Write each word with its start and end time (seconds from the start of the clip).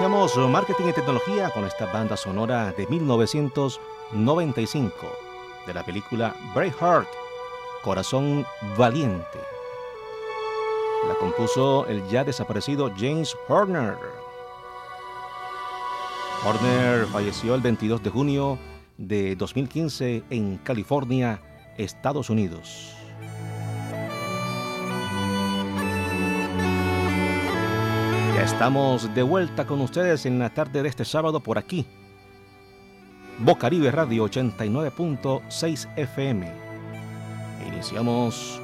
Iniciamos 0.00 0.32
marketing 0.48 0.86
y 0.88 0.94
tecnología 0.94 1.50
con 1.50 1.66
esta 1.66 1.84
banda 1.84 2.16
sonora 2.16 2.72
de 2.72 2.86
1995 2.86 4.94
de 5.66 5.74
la 5.74 5.84
película 5.84 6.34
Braveheart, 6.54 7.06
Corazón 7.82 8.46
Valiente. 8.78 9.38
La 11.06 11.14
compuso 11.16 11.86
el 11.86 12.02
ya 12.08 12.24
desaparecido 12.24 12.90
James 12.96 13.36
Horner. 13.46 13.98
Horner 16.46 17.04
falleció 17.08 17.54
el 17.54 17.60
22 17.60 18.02
de 18.02 18.08
junio 18.08 18.58
de 18.96 19.36
2015 19.36 20.22
en 20.30 20.56
California, 20.64 21.42
Estados 21.76 22.30
Unidos. 22.30 22.99
Estamos 28.40 29.14
de 29.14 29.22
vuelta 29.22 29.66
con 29.66 29.82
ustedes 29.82 30.24
en 30.24 30.38
la 30.38 30.48
tarde 30.48 30.82
de 30.82 30.88
este 30.88 31.04
sábado 31.04 31.40
por 31.40 31.58
aquí. 31.58 31.84
Bocaribe 33.38 33.90
Radio 33.90 34.24
89.6 34.24 35.88
FM. 35.94 36.50
Iniciamos 37.68 38.58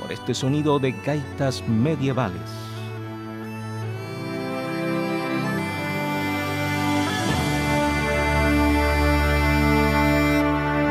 con 0.00 0.12
este 0.12 0.32
sonido 0.32 0.78
de 0.78 0.92
gaitas 0.92 1.66
medievales. 1.66 2.40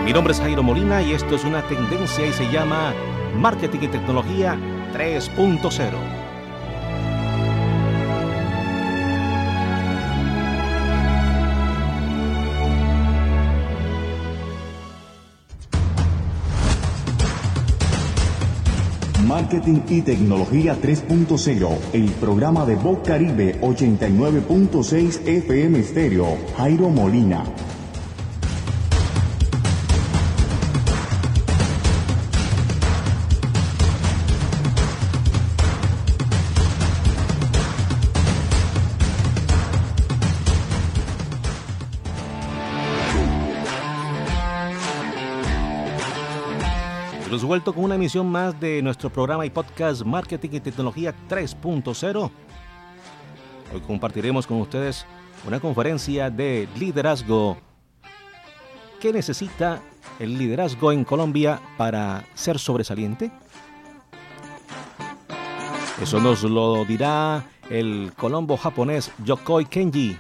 Mi 0.04 0.12
nombre 0.12 0.34
es 0.34 0.42
Jairo 0.42 0.62
Molina 0.62 1.02
y 1.02 1.14
esto 1.14 1.36
es 1.36 1.46
una 1.46 1.66
tendencia 1.70 2.28
y 2.28 2.34
se 2.34 2.52
llama 2.52 2.94
Marketing 3.38 3.80
y 3.84 3.88
Tecnología 3.88 4.58
3.0. 4.94 6.25
Marketing 19.46 19.82
y 19.90 20.02
Tecnología 20.02 20.76
3.0, 20.82 21.78
el 21.94 22.10
programa 22.14 22.66
de 22.66 22.74
Voz 22.74 22.98
Caribe 23.06 23.62
89.6 23.62 25.22
FM 25.24 25.84
Stereo, 25.84 26.36
Jairo 26.58 26.90
Molina. 26.90 27.44
Vuelto 47.44 47.74
con 47.74 47.84
una 47.84 47.96
emisión 47.96 48.32
más 48.32 48.60
de 48.60 48.82
nuestro 48.82 49.10
programa 49.10 49.46
y 49.46 49.50
podcast 49.50 50.04
Marketing 50.04 50.50
y 50.54 50.60
Tecnología 50.60 51.14
3.0. 51.28 52.32
Hoy 53.74 53.82
compartiremos 53.82 54.48
con 54.48 54.62
ustedes 54.62 55.06
una 55.46 55.60
conferencia 55.60 56.30
de 56.30 56.68
liderazgo. 56.78 57.58
¿Qué 59.02 59.12
necesita 59.12 59.82
el 60.20 60.38
liderazgo 60.38 60.92
en 60.92 61.04
Colombia 61.04 61.60
para 61.78 62.24
ser 62.36 62.60
sobresaliente? 62.60 63.32
Eso 66.02 66.20
nos 66.20 66.44
lo 66.44 66.86
dirá 66.86 67.46
el 67.70 68.14
colombo 68.16 68.56
japonés 68.56 69.12
Yokoi 69.24 69.66
Kenji, 69.66 70.16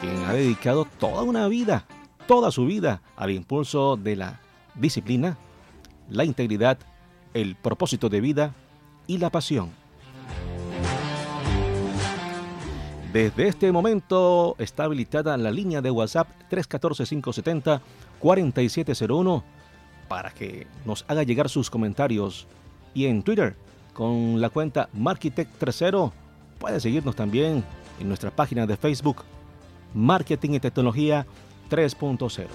quien 0.00 0.24
ha 0.24 0.32
dedicado 0.32 0.86
toda 0.98 1.22
una 1.22 1.48
vida, 1.48 1.84
toda 2.26 2.50
su 2.50 2.66
vida, 2.66 3.02
al 3.16 3.30
impulso 3.30 3.96
de 3.96 4.16
la 4.16 4.40
disciplina 4.74 5.36
la 6.10 6.24
integridad, 6.24 6.78
el 7.32 7.56
propósito 7.56 8.08
de 8.08 8.20
vida 8.20 8.54
y 9.06 9.18
la 9.18 9.30
pasión. 9.30 9.70
Desde 13.12 13.48
este 13.48 13.72
momento 13.72 14.54
está 14.58 14.84
habilitada 14.84 15.36
la 15.36 15.50
línea 15.50 15.80
de 15.80 15.90
WhatsApp 15.90 16.28
314-570-4701 16.48 19.42
para 20.06 20.30
que 20.30 20.68
nos 20.84 21.04
haga 21.08 21.24
llegar 21.24 21.48
sus 21.48 21.70
comentarios. 21.70 22.46
Y 22.94 23.06
en 23.06 23.24
Twitter, 23.24 23.56
con 23.94 24.40
la 24.40 24.48
cuenta 24.48 24.88
Markitect30, 24.96 26.12
puede 26.60 26.78
seguirnos 26.78 27.16
también 27.16 27.64
en 27.98 28.08
nuestra 28.08 28.30
página 28.30 28.64
de 28.66 28.76
Facebook, 28.76 29.24
Marketing 29.92 30.50
y 30.50 30.60
Tecnología 30.60 31.26
3.0. 31.68 32.46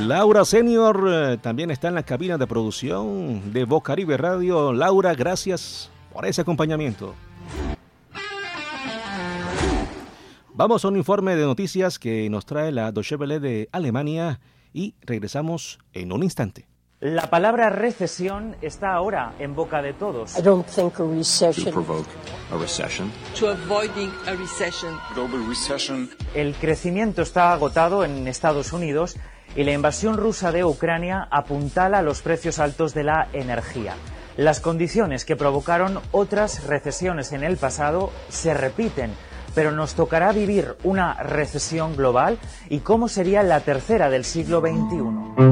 Laura 0.00 0.44
Senior 0.44 1.08
eh, 1.08 1.38
también 1.38 1.70
está 1.70 1.88
en 1.88 1.96
la 1.96 2.04
cabina 2.04 2.38
de 2.38 2.46
producción 2.46 3.52
de 3.52 3.64
Bocaribe 3.64 4.16
Radio. 4.16 4.72
Laura, 4.72 5.14
gracias 5.14 5.90
por 6.12 6.24
ese 6.24 6.42
acompañamiento. 6.42 7.14
Vamos 10.54 10.84
a 10.84 10.88
un 10.88 10.96
informe 10.96 11.34
de 11.34 11.44
noticias 11.44 11.98
que 11.98 12.30
nos 12.30 12.46
trae 12.46 12.70
la 12.70 12.92
Deutsche 12.92 13.16
Welle 13.16 13.40
de 13.40 13.68
Alemania 13.72 14.40
y 14.72 14.94
regresamos 15.02 15.80
en 15.92 16.12
un 16.12 16.22
instante. 16.22 16.68
La 17.00 17.30
palabra 17.30 17.70
recesión 17.70 18.56
está 18.60 18.92
ahora 18.92 19.34
en 19.38 19.54
boca 19.54 19.82
de 19.82 19.92
todos. 19.94 20.36
I 20.38 20.42
don't 20.42 20.66
think 20.66 20.98
a 20.98 21.04
recession. 21.04 21.66
To 21.66 21.72
provoke 21.72 22.08
a 22.52 22.56
recession. 22.56 23.12
To 23.38 23.50
avoiding 23.50 24.10
a 24.26 24.32
recession. 24.32 24.96
Global 25.14 25.46
recession. 25.48 26.10
El 26.34 26.54
crecimiento 26.54 27.22
está 27.22 27.52
agotado 27.52 28.04
en 28.04 28.26
Estados 28.26 28.72
Unidos 28.72 29.16
y 29.58 29.64
la 29.64 29.72
invasión 29.72 30.16
rusa 30.16 30.52
de 30.52 30.64
Ucrania 30.64 31.26
apuntala 31.32 32.00
los 32.00 32.22
precios 32.22 32.60
altos 32.60 32.94
de 32.94 33.02
la 33.02 33.26
energía. 33.32 33.94
Las 34.36 34.60
condiciones 34.60 35.24
que 35.24 35.34
provocaron 35.34 35.98
otras 36.12 36.64
recesiones 36.68 37.32
en 37.32 37.42
el 37.42 37.56
pasado 37.56 38.12
se 38.28 38.54
repiten, 38.54 39.10
pero 39.56 39.72
nos 39.72 39.94
tocará 39.94 40.30
vivir 40.30 40.76
una 40.84 41.14
recesión 41.14 41.96
global 41.96 42.38
y 42.68 42.78
cómo 42.78 43.08
sería 43.08 43.42
la 43.42 43.58
tercera 43.58 44.08
del 44.10 44.24
siglo 44.24 44.60
XXI. 44.60 45.48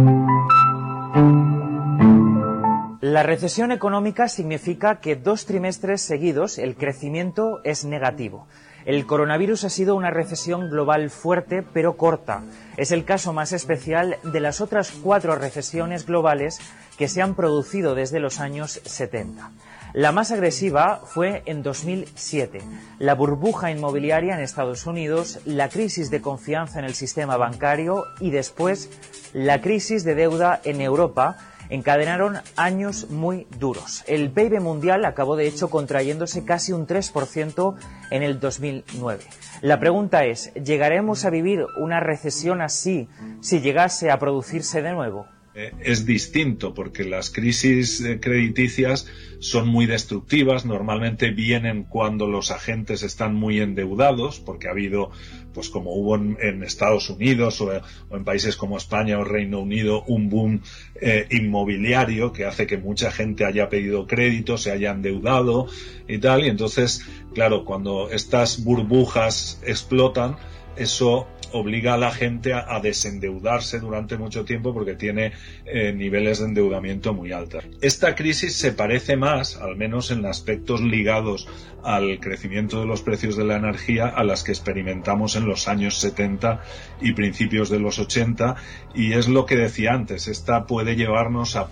La 3.01 3.25
recesión 3.25 3.73
económica 3.73 4.29
significa 4.29 5.01
que 5.01 5.17
dos 5.17 5.47
trimestres 5.47 6.01
seguidos 6.01 6.59
el 6.59 6.77
crecimiento 6.77 7.61
es 7.65 7.85
negativo. 7.85 8.47
El 8.87 9.05
coronavirus 9.05 9.65
ha 9.65 9.69
sido 9.69 9.97
una 9.97 10.13
recesión 10.13 10.71
global 10.71 11.11
fuerte 11.11 11.65
pero 11.65 11.97
corta. 11.97 12.45
Es 12.77 12.93
el 12.93 13.05
caso 13.05 13.33
más 13.33 13.53
especial 13.53 14.19
de 14.23 14.39
las 14.39 14.61
otras 14.61 14.93
cuatro 14.93 15.35
recesiones 15.35 16.07
globales 16.07 16.61
que 16.97 17.09
se 17.09 17.21
han 17.21 17.35
producido 17.35 17.97
desde 17.97 18.21
los 18.21 18.39
años 18.39 18.81
70. 18.85 19.51
La 19.93 20.13
más 20.13 20.31
agresiva 20.31 21.01
fue 21.05 21.43
en 21.47 21.65
2007, 21.65 22.61
la 23.01 23.15
burbuja 23.15 23.73
inmobiliaria 23.73 24.35
en 24.35 24.41
Estados 24.41 24.87
Unidos, 24.87 25.41
la 25.45 25.69
crisis 25.69 26.11
de 26.11 26.21
confianza 26.21 26.79
en 26.79 26.85
el 26.85 26.95
sistema 26.95 27.37
bancario 27.37 28.05
y 28.21 28.31
después 28.31 28.91
la 29.33 29.61
crisis 29.61 30.05
de 30.05 30.15
deuda 30.15 30.61
en 30.63 30.81
Europa, 30.81 31.39
encadenaron 31.71 32.39
años 32.57 33.11
muy 33.11 33.47
duros. 33.59 34.05
El 34.07 34.31
PIB 34.31 34.61
mundial 34.61 35.05
acabó 35.05 35.37
de 35.37 35.47
hecho 35.47 35.71
contrayéndose 35.71 36.45
casi 36.45 36.73
un 36.73 36.87
3% 36.87 37.75
en 38.11 38.23
el 38.23 38.41
2009. 38.41 39.25
La 39.63 39.81
pregunta 39.81 40.25
es, 40.25 40.53
¿llegaremos 40.55 41.25
a 41.25 41.31
vivir 41.31 41.67
una 41.79 42.01
recesión 42.01 42.61
así 42.61 43.09
si 43.41 43.61
llegase 43.61 44.11
a 44.11 44.19
producirse 44.19 44.83
de 44.83 44.93
nuevo? 44.93 45.27
Eh, 45.59 45.73
es 45.81 46.05
distinto 46.05 46.75
porque 46.75 47.03
las 47.03 47.31
crisis 47.31 48.03
eh, 48.03 48.21
crediticias 48.21 49.07
son 49.39 49.69
muy 49.69 49.87
destructivas, 49.87 50.67
normalmente 50.67 51.31
vienen 51.31 51.85
cuando 51.85 52.27
los 52.27 52.51
agentes 52.51 53.03
están 53.03 53.35
muy 53.35 53.61
endeudados, 53.61 54.39
porque 54.39 54.69
ha 54.69 54.73
habido, 54.73 55.13
pues 55.55 55.71
como 55.71 55.95
hubo 55.95 56.17
en, 56.17 56.63
Estados 56.63 57.09
Unidos 57.09 57.63
o, 57.63 57.73
en 57.73 58.25
países 58.25 58.55
como 58.55 58.77
España 58.77 59.19
o 59.19 59.25
Reino 59.25 59.61
Unido, 59.61 60.05
un 60.07 60.29
boom 60.29 60.61
eh, 61.01 61.27
inmobiliario 61.31 62.35
que 62.35 62.45
hace 62.45 62.67
que 62.67 62.77
mucha 62.77 63.11
gente 63.11 63.47
haya 63.47 63.71
pedido 63.71 64.07
crédito, 64.07 64.59
se 64.59 64.73
haya 64.73 64.91
endeudado 64.91 65.69
y 66.07 66.19
tal, 66.19 66.45
y 66.45 66.49
entonces, 66.49 67.01
claro, 67.33 67.65
cuando 67.65 68.11
estas 68.11 68.63
burbujas 68.63 69.59
explotan, 69.65 70.37
eso 70.77 71.29
obliga 71.53 71.95
a 71.95 71.99
la 71.99 72.11
gente 72.11 72.53
a, 72.53 72.81
desendeudarse 72.81 73.81
durante 73.81 74.17
mucho 74.17 74.45
tiempo 74.45 74.75
porque 74.75 74.95
tiene 74.95 75.33
eh, 75.65 75.93
niveles 75.93 76.41
de 76.41 76.47
endeudamiento 76.47 77.15
muy 77.15 77.33
altos. 77.33 77.65
Esta 77.81 78.15
crisis 78.15 78.55
se 78.55 78.73
parece 78.73 79.17
más 79.17 79.27
más, 79.27 79.57
al 79.57 79.77
menos 79.77 80.11
en 80.13 80.25
aspectos 80.25 80.81
ligados 80.81 81.49
al 81.83 82.21
crecimiento 82.21 82.81
de 82.81 82.87
los 82.87 83.03
precios 83.03 83.37
de 83.37 83.45
la 83.45 83.57
energía 83.57 84.07
a 84.07 84.23
las 84.25 84.45
que 84.45 84.53
experimentamos 84.53 85.35
en 85.37 85.47
los 85.47 85.69
años 85.69 85.99
70 85.99 86.61
y 87.01 87.13
principios 87.13 87.71
de 87.71 87.79
los 87.79 87.99
80 87.99 88.57
y 88.95 89.13
es 89.13 89.29
lo 89.29 89.47
que 89.47 89.57
decía 89.57 89.93
antes, 89.93 90.29
esta 90.29 90.67
puede 90.67 90.97
llevarnos 90.97 91.57
a, 91.57 91.69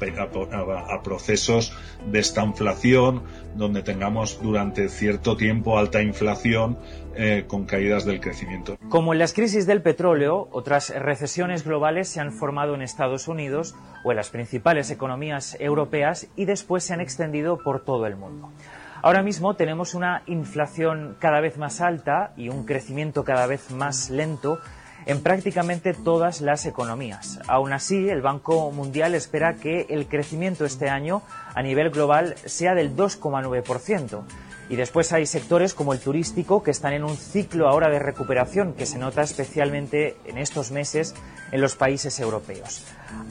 procesos 1.03 1.77
de 2.11 2.19
estanflación 2.19 3.23
donde 3.55 3.83
tengamos 3.83 4.41
durante 4.43 4.89
cierto 4.89 5.37
tiempo 5.37 5.79
alta 5.79 6.03
inflación 6.03 6.79
eh, 7.17 7.45
con 7.47 7.65
caídas 7.65 8.05
del 8.05 8.21
crecimiento. 8.21 8.77
Como 8.89 9.13
en 9.13 9.19
las 9.19 9.33
crisis 9.33 9.67
del 9.67 9.83
petróleo, 9.83 10.49
otras 10.51 10.91
recesiones 10.91 11.65
globales 11.65 12.09
se 12.09 12.21
han 12.21 12.33
formado 12.33 12.75
en 12.75 12.83
Estados 12.83 13.29
Unidos 13.29 13.75
o 14.05 14.11
en 14.11 14.17
las 14.17 14.31
principales 14.31 14.91
economías 14.91 15.57
europeas 15.61 16.27
y 16.37 16.45
después 16.45 16.85
se 16.85 16.95
han 16.95 17.01
extendido 17.01 17.59
por 17.59 17.85
todo 17.85 18.07
el 18.07 18.17
mundo. 18.17 18.51
Ahora 19.05 19.23
mismo 19.23 19.55
tenemos 19.55 19.95
una 19.95 20.23
inflación 20.27 21.17
cada 21.21 21.41
vez 21.41 21.59
más 21.59 21.83
alta 21.83 22.33
y 22.39 22.49
un 22.49 22.65
crecimiento 22.65 23.23
cada 23.23 23.47
vez 23.47 23.71
más 23.71 24.09
lento 24.09 24.61
en 25.07 25.23
prácticamente 25.23 25.95
todas 25.95 26.41
las 26.41 26.67
economías. 26.67 27.41
Aún 27.47 27.73
así, 27.73 28.09
el 28.09 28.23
Banco 28.23 28.71
Mundial 28.71 29.15
espera 29.15 29.55
que 29.55 29.87
el 29.91 30.07
crecimiento 30.07 30.65
este 30.65 30.89
año 30.89 31.23
a 31.55 31.63
nivel 31.63 31.91
global 31.91 32.35
sea 32.45 32.75
del 32.75 32.97
2,9%. 32.97 34.23
Y 34.69 34.77
después 34.77 35.13
hay 35.13 35.27
sectores 35.27 35.75
como 35.75 35.93
el 35.93 36.01
turístico 36.01 36.63
que 36.63 36.71
están 36.71 36.95
en 36.95 37.05
un 37.05 37.17
ciclo 37.17 37.69
ahora 37.69 37.91
de 37.91 37.99
recuperación 37.99 38.75
que 38.75 38.87
se 38.87 38.99
nota 38.99 39.23
especialmente 39.23 40.17
en 40.27 40.39
estos 40.39 40.71
meses 40.71 41.15
en 41.53 41.61
los 41.61 41.77
países 41.77 42.19
europeos. 42.19 42.85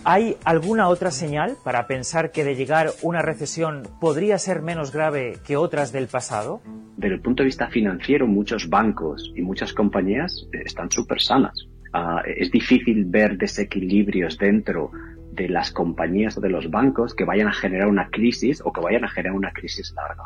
¿Hay 0.05 0.37
alguna 0.45 0.87
otra 0.87 1.11
señal 1.11 1.57
para 1.63 1.87
pensar 1.87 2.31
que 2.31 2.43
de 2.43 2.55
llegar 2.55 2.91
una 3.01 3.21
recesión 3.21 3.83
podría 3.99 4.37
ser 4.37 4.61
menos 4.61 4.91
grave 4.91 5.39
que 5.45 5.57
otras 5.57 5.91
del 5.91 6.07
pasado? 6.07 6.61
Desde 6.95 7.15
el 7.15 7.21
punto 7.21 7.43
de 7.43 7.47
vista 7.47 7.67
financiero, 7.67 8.27
muchos 8.27 8.69
bancos 8.69 9.31
y 9.35 9.41
muchas 9.41 9.73
compañías 9.73 10.47
eh, 10.53 10.61
están 10.65 10.91
súper 10.91 11.21
sanas. 11.21 11.67
Ah, 11.93 12.21
es 12.25 12.51
difícil 12.51 13.05
ver 13.05 13.37
desequilibrios 13.37 14.37
dentro 14.37 14.91
de 15.31 15.49
las 15.49 15.71
compañías 15.71 16.37
o 16.37 16.41
de 16.41 16.49
los 16.49 16.69
bancos 16.69 17.15
que 17.15 17.25
vayan 17.25 17.47
a 17.47 17.53
generar 17.53 17.87
una 17.87 18.09
crisis 18.09 18.61
o 18.63 18.71
que 18.71 18.81
vayan 18.81 19.03
a 19.03 19.09
generar 19.09 19.35
una 19.35 19.51
crisis 19.51 19.93
larga. 19.95 20.23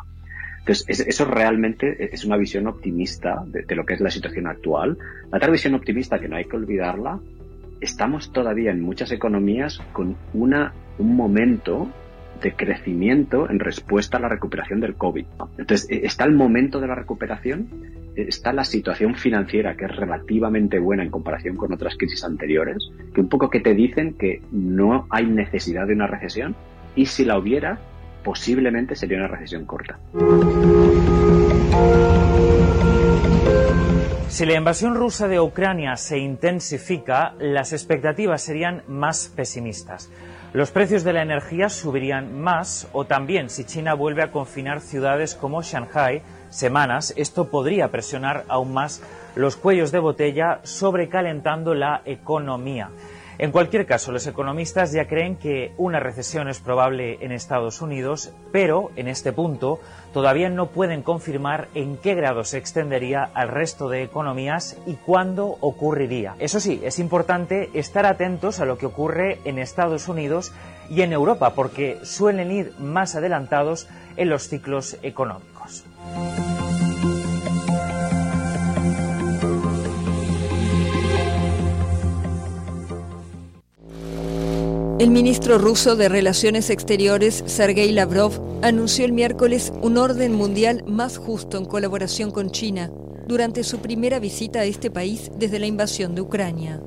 Entonces, 0.68 1.06
eso 1.08 1.24
realmente 1.24 2.12
es 2.12 2.26
una 2.26 2.36
visión 2.36 2.66
optimista 2.66 3.42
de, 3.46 3.74
lo 3.74 3.86
que 3.86 3.94
es 3.94 4.00
la 4.00 4.10
situación 4.10 4.46
actual. 4.46 4.98
La 5.30 5.38
otra 5.38 5.50
visión 5.50 5.74
optimista, 5.74 6.18
que 6.18 6.28
no 6.28 6.36
hay 6.36 6.44
que 6.44 6.56
olvidarla, 6.56 7.20
estamos 7.80 8.32
todavía 8.34 8.70
en 8.70 8.82
muchas 8.82 9.10
economías 9.10 9.80
con 9.94 10.16
una, 10.34 10.74
un 10.98 11.16
momento 11.16 11.88
de 12.42 12.52
crecimiento 12.52 13.48
en 13.48 13.60
respuesta 13.60 14.18
a 14.18 14.20
la 14.20 14.28
recuperación 14.28 14.80
del 14.80 14.94
COVID. 14.94 15.24
Entonces, 15.56 15.90
e, 15.90 16.04
está 16.04 16.24
el 16.24 16.34
momento 16.34 16.80
de 16.80 16.86
la 16.86 16.94
recuperación, 16.94 17.68
e, 18.14 18.24
está 18.28 18.52
la 18.52 18.64
situación 18.64 19.14
financiera 19.14 19.74
que 19.74 19.86
es 19.86 19.96
relativamente 19.96 20.78
buena 20.78 21.02
en 21.02 21.10
comparación 21.10 21.56
con 21.56 21.72
otras 21.72 21.96
crisis 21.96 22.24
anteriores, 22.24 22.90
que 23.14 23.22
un 23.22 23.30
poco 23.30 23.48
que 23.48 23.60
te 23.60 23.72
dicen 23.72 24.18
que 24.18 24.42
no 24.52 25.06
hay 25.08 25.24
necesidad 25.24 25.86
de 25.86 25.94
una 25.94 26.06
recesión 26.06 26.54
y 26.94 27.06
si 27.06 27.24
la 27.24 27.38
hubiera, 27.38 27.80
posiblemente 28.22 28.94
sería 28.94 29.18
una 29.18 29.28
recesión 29.28 29.64
corta. 29.64 29.98
Si 34.28 34.46
la 34.46 34.54
invasión 34.54 34.94
rusa 34.94 35.26
de 35.26 35.40
Ucrania 35.40 35.96
se 35.96 36.18
intensifica, 36.18 37.34
las 37.38 37.72
expectativas 37.72 38.42
serían 38.42 38.82
más 38.86 39.32
pesimistas. 39.34 40.10
Los 40.52 40.70
precios 40.70 41.04
de 41.04 41.12
la 41.12 41.22
energía 41.22 41.68
subirían 41.68 42.40
más 42.40 42.88
o 42.92 43.04
también 43.04 43.50
si 43.50 43.64
China 43.64 43.94
vuelve 43.94 44.22
a 44.22 44.30
confinar 44.30 44.80
ciudades 44.80 45.34
como 45.34 45.62
Shanghai 45.62 46.22
semanas, 46.50 47.12
esto 47.16 47.50
podría 47.50 47.88
presionar 47.88 48.44
aún 48.48 48.72
más 48.72 49.02
los 49.34 49.56
cuellos 49.56 49.92
de 49.92 49.98
botella 49.98 50.60
sobrecalentando 50.62 51.74
la 51.74 52.02
economía. 52.04 52.90
En 53.40 53.52
cualquier 53.52 53.86
caso, 53.86 54.10
los 54.10 54.26
economistas 54.26 54.90
ya 54.90 55.06
creen 55.06 55.36
que 55.36 55.72
una 55.76 56.00
recesión 56.00 56.48
es 56.48 56.58
probable 56.58 57.18
en 57.20 57.30
Estados 57.30 57.80
Unidos, 57.80 58.32
pero 58.50 58.90
en 58.96 59.06
este 59.06 59.32
punto 59.32 59.78
todavía 60.12 60.48
no 60.50 60.70
pueden 60.70 61.02
confirmar 61.02 61.68
en 61.74 61.98
qué 61.98 62.16
grado 62.16 62.42
se 62.42 62.58
extendería 62.58 63.30
al 63.34 63.48
resto 63.48 63.88
de 63.88 64.02
economías 64.02 64.76
y 64.86 64.94
cuándo 64.94 65.56
ocurriría. 65.60 66.34
Eso 66.40 66.58
sí, 66.58 66.80
es 66.82 66.98
importante 66.98 67.70
estar 67.74 68.06
atentos 68.06 68.58
a 68.58 68.64
lo 68.64 68.76
que 68.76 68.86
ocurre 68.86 69.38
en 69.44 69.60
Estados 69.60 70.08
Unidos 70.08 70.52
y 70.90 71.02
en 71.02 71.12
Europa, 71.12 71.54
porque 71.54 72.00
suelen 72.02 72.50
ir 72.50 72.72
más 72.80 73.14
adelantados 73.14 73.88
en 74.16 74.30
los 74.30 74.48
ciclos 74.48 74.96
económicos. 75.02 75.84
El 84.98 85.10
ministro 85.10 85.58
ruso 85.58 85.94
de 85.94 86.08
Relaciones 86.08 86.70
Exteriores, 86.70 87.44
Sergei 87.46 87.92
Lavrov, 87.92 88.32
anunció 88.62 89.04
el 89.04 89.12
miércoles 89.12 89.72
un 89.80 89.96
orden 89.96 90.34
mundial 90.34 90.82
más 90.88 91.18
justo 91.18 91.56
en 91.56 91.66
colaboración 91.66 92.32
con 92.32 92.50
China 92.50 92.90
durante 93.28 93.62
su 93.62 93.78
primera 93.78 94.18
visita 94.18 94.58
a 94.58 94.64
este 94.64 94.90
país 94.90 95.30
desde 95.38 95.60
la 95.60 95.66
invasión 95.66 96.16
de 96.16 96.22
Ucrania. 96.22 96.82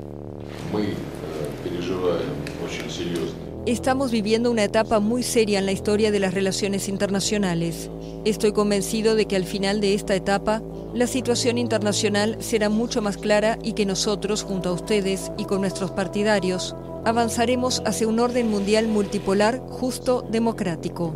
Estamos 3.66 4.12
viviendo 4.12 4.52
una 4.52 4.66
etapa 4.66 5.00
muy 5.00 5.24
seria 5.24 5.60
en 5.60 5.66
la 5.66 5.72
historia 5.72 6.12
de 6.12 6.20
las 6.20 6.34
relaciones 6.34 6.90
internacionales. 6.90 7.90
Estoy 8.26 8.52
convencido 8.52 9.16
de 9.16 9.26
que 9.26 9.38
al 9.38 9.46
final 9.46 9.80
de 9.80 9.94
esta 9.94 10.16
etapa, 10.16 10.62
la 10.94 11.08
situación 11.08 11.58
internacional 11.58 12.36
será 12.42 12.68
mucho 12.68 13.02
más 13.02 13.16
clara 13.16 13.58
y 13.64 13.72
que 13.72 13.86
nosotros, 13.86 14.44
junto 14.44 14.68
a 14.68 14.74
ustedes 14.74 15.32
y 15.38 15.46
con 15.46 15.62
nuestros 15.62 15.92
partidarios, 15.92 16.76
avanzaremos 17.06 17.82
hacia 17.86 18.08
un 18.08 18.20
orden 18.20 18.50
mundial 18.50 18.88
multipolar, 18.88 19.60
justo, 19.70 20.24
democrático. 20.30 21.14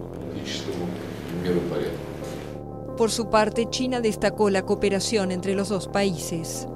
Por 2.98 3.12
su 3.12 3.30
parte, 3.30 3.68
China 3.70 4.00
destacó 4.00 4.50
la 4.50 4.64
cooperación 4.64 5.32
entre 5.32 5.54
los 5.54 5.70
dos 5.70 5.88
países. 5.88 6.68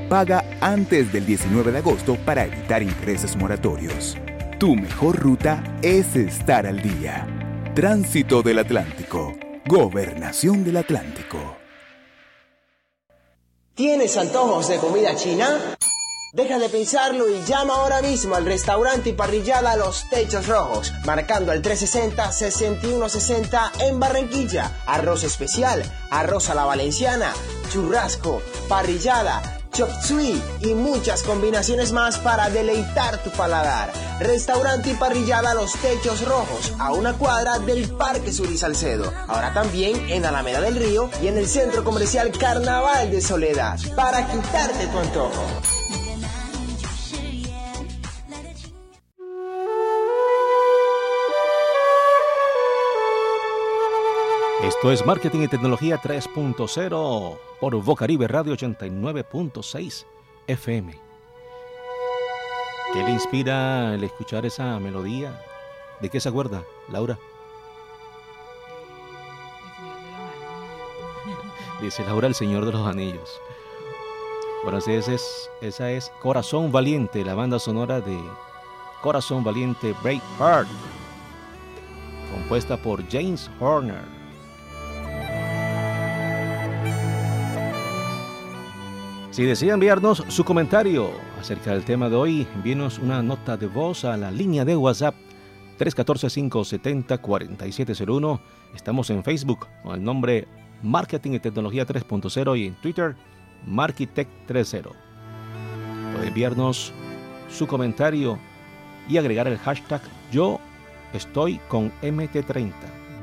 Paga 0.07 0.45
antes 0.62 1.12
del 1.12 1.25
19 1.25 1.74
de 1.74 1.79
agosto 1.79 2.15
para 2.25 2.45
evitar 2.45 2.81
intereses 2.81 3.35
moratorios. 3.35 4.15
Tu 4.59 4.74
mejor 4.74 5.19
ruta 5.19 5.62
es 5.81 6.15
estar 6.15 6.65
al 6.65 6.81
día. 6.81 7.27
Tránsito 7.75 8.41
del 8.41 8.59
Atlántico. 8.59 9.33
Gobernación 9.65 10.63
del 10.63 10.77
Atlántico. 10.77 11.57
¿Tienes 13.74 14.15
antojos 14.15 14.69
de 14.69 14.77
comida 14.77 15.13
china? 15.17 15.59
Deja 16.31 16.57
de 16.57 16.69
pensarlo 16.69 17.27
y 17.27 17.43
llama 17.43 17.75
ahora 17.75 18.01
mismo 18.01 18.35
al 18.35 18.45
restaurante 18.45 19.09
y 19.09 19.13
parrillada 19.13 19.75
Los 19.75 20.09
Techos 20.09 20.47
Rojos, 20.47 20.93
marcando 21.05 21.51
al 21.51 21.62
360-6160 21.62 23.71
en 23.81 24.00
Barranquilla. 24.00 24.71
Arroz 24.85 25.25
especial, 25.25 25.83
arroz 26.09 26.50
a 26.50 26.55
la 26.55 26.63
valenciana, 26.63 27.33
churrasco, 27.69 28.41
parrillada 28.69 29.54
chop 29.75 29.89
suey 30.01 30.41
y 30.62 30.74
muchas 30.74 31.22
combinaciones 31.22 31.91
más 31.91 32.17
para 32.20 32.50
deleitar 32.50 33.22
tu 33.24 33.29
paladar. 33.32 33.91
Restaurante 34.22 34.91
y 34.91 34.94
parrillada 34.94 35.53
Los 35.53 35.74
Techos 35.74 36.25
Rojos, 36.25 36.72
a 36.79 36.94
una 36.94 37.13
cuadra 37.13 37.60
del 37.60 37.89
Parque 37.89 38.32
Sur 38.32 38.50
y 38.50 38.58
Salcedo. 38.58 39.12
Ahora 39.27 39.53
también 39.53 40.10
en 40.10 40.25
Alameda 40.25 40.62
del 40.62 40.77
Río 40.77 41.10
y 41.22 41.27
en 41.27 41.38
el 41.38 41.48
Centro 41.48 41.84
Comercial 41.84 42.32
Carnaval 42.32 43.12
de 43.12 43.20
Soledad, 43.20 43.77
para 43.96 44.25
quitarte 44.25 44.88
tu 44.88 44.98
antojo. 44.98 45.44
Esto 54.65 54.91
es 54.91 55.05
Marketing 55.05 55.41
y 55.41 55.48
Tecnología 55.48 56.01
3.0 56.01 57.38
por 57.60 57.84
Vocaribe 57.84 58.27
Radio 58.27 58.55
89.6 58.55 60.05
FM. 60.48 61.00
¿Qué 62.91 63.03
le 63.03 63.12
inspira 63.12 63.93
el 63.93 64.03
escuchar 64.03 64.43
esa 64.43 64.79
melodía? 64.79 65.39
¿De 66.01 66.10
qué 66.10 66.19
se 66.19 66.29
acuerda, 66.29 66.63
Laura? 66.89 67.19
Dice 71.79 72.03
Laura, 72.03 72.27
el 72.27 72.34
Señor 72.34 72.65
de 72.65 72.72
los 72.72 72.88
Anillos. 72.88 73.39
Bueno, 74.63 74.79
esa 74.79 74.93
es, 74.93 75.51
esa 75.62 75.91
es 75.91 76.12
Corazón 76.24 76.72
Valiente, 76.72 77.24
la 77.24 77.36
banda 77.36 77.60
sonora 77.60 78.01
de 78.01 78.19
Corazón 79.03 79.43
Valiente 79.43 79.93
Break 80.01 80.24
Heart, 80.39 80.67
compuesta 82.34 82.75
por 82.77 83.07
James 83.12 83.48
Horner. 83.60 84.14
Si 89.35 89.43
desea 89.43 89.73
enviarnos 89.73 90.23
su 90.29 90.45
comentario 90.45 91.11
acerca 91.37 91.71
del 91.71 91.83
tema 91.83 92.07
de 92.07 92.15
hoy, 92.15 92.47
envíenos 92.55 92.99
una 92.99 93.21
nota 93.21 93.57
de 93.57 93.67
voz 93.67 94.05
a 94.05 94.15
la 94.15 94.31
línea 94.31 94.63
de 94.63 94.77
WhatsApp 94.77 95.13
314-570-4701. 95.77 98.39
Estamos 98.73 99.09
en 99.09 99.25
Facebook 99.25 99.67
con 99.83 99.95
el 99.95 100.01
nombre 100.01 100.47
Marketing 100.81 101.31
y 101.31 101.39
Tecnología 101.39 101.85
3.0 101.85 102.57
y 102.57 102.67
en 102.67 102.75
Twitter 102.75 103.17
Markitech 103.65 104.29
3.0. 104.47 104.91
Puede 106.13 106.27
enviarnos 106.29 106.93
su 107.49 107.67
comentario 107.67 108.39
y 109.09 109.17
agregar 109.17 109.49
el 109.49 109.57
hashtag 109.57 110.01
Yo 110.31 110.61
estoy 111.11 111.59
con 111.67 111.91
MT30. 112.01 112.71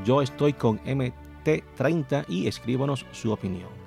Yo 0.05 0.21
estoy 0.21 0.53
con 0.53 0.79
MT30 0.81 2.27
y 2.29 2.49
escríbanos 2.49 3.07
su 3.13 3.33
opinión. 3.33 3.82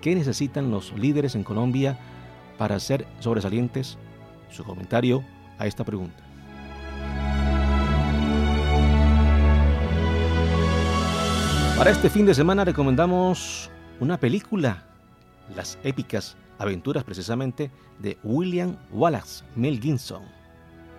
¿Qué 0.00 0.14
necesitan 0.14 0.70
los 0.70 0.92
líderes 0.92 1.34
en 1.34 1.42
Colombia 1.42 1.98
para 2.56 2.78
ser 2.78 3.06
sobresalientes? 3.18 3.98
Su 4.48 4.62
comentario 4.62 5.24
a 5.58 5.66
esta 5.66 5.84
pregunta. 5.84 6.22
Para 11.76 11.90
este 11.90 12.10
fin 12.10 12.26
de 12.26 12.34
semana 12.34 12.64
recomendamos 12.64 13.70
una 14.00 14.18
película, 14.18 14.84
Las 15.56 15.78
épicas 15.82 16.36
aventuras 16.58 17.04
precisamente 17.04 17.70
de 17.98 18.18
William 18.22 18.76
Wallace 18.92 19.44
Mel 19.56 19.80
Gibson, 19.80 20.22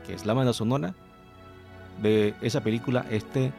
que 0.07 0.13
es 0.13 0.25
la 0.25 0.33
banda 0.33 0.53
sonora 0.53 0.95
de 2.01 2.33
esa 2.41 2.61
película, 2.61 3.05
este, 3.11 3.53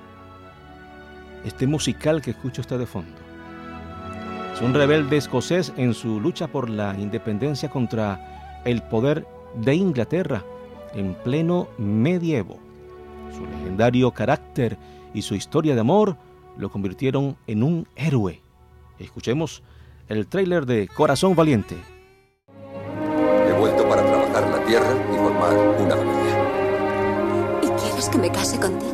este 1.45 1.67
musical 1.69 2.21
que 2.21 2.33
escucha 2.33 2.61
usted 2.61 2.79
de 2.79 2.87
fondo 2.87 3.30
un 4.63 4.75
rebelde 4.75 5.17
escocés 5.17 5.73
en 5.77 5.95
su 5.95 6.21
lucha 6.21 6.47
por 6.47 6.69
la 6.69 6.95
independencia 6.99 7.71
contra 7.71 8.61
el 8.65 8.83
poder 8.83 9.27
de 9.55 9.75
Inglaterra 9.75 10.45
en 10.95 11.15
pleno 11.15 11.69
medievo. 11.79 12.59
Su 13.35 13.47
legendario 13.47 14.11
carácter 14.11 14.77
y 15.15 15.23
su 15.23 15.35
historia 15.35 15.75
de 15.75 15.81
amor 15.81 16.17
lo 16.59 16.71
convirtieron 16.71 17.37
en 17.47 17.63
un 17.63 17.89
héroe. 17.97 18.43
Escuchemos 18.99 19.63
el 20.09 20.27
tráiler 20.27 20.67
de 20.67 20.89
Corazón 20.89 21.35
Valiente. 21.35 21.77
He 23.49 23.53
vuelto 23.59 23.89
para 23.89 24.05
trabajar 24.05 24.51
la 24.51 24.65
tierra 24.67 24.93
y 25.11 25.17
formar 25.17 25.57
una 25.81 25.97
familia. 25.97 27.61
¿Y 27.63 27.67
quieres 27.81 28.09
que 28.09 28.19
me 28.19 28.31
case 28.31 28.59
contigo? 28.59 28.93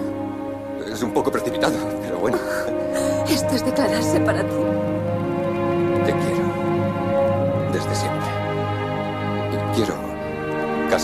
Es 0.93 1.03
un 1.03 1.13
poco 1.13 1.33
precipitado, 1.33 1.77
pero 2.03 2.19
bueno. 2.19 2.39
Esto 3.29 3.55
es 3.55 3.65
declararse 3.65 4.21
para 4.21 4.43
ti. 4.43 5.06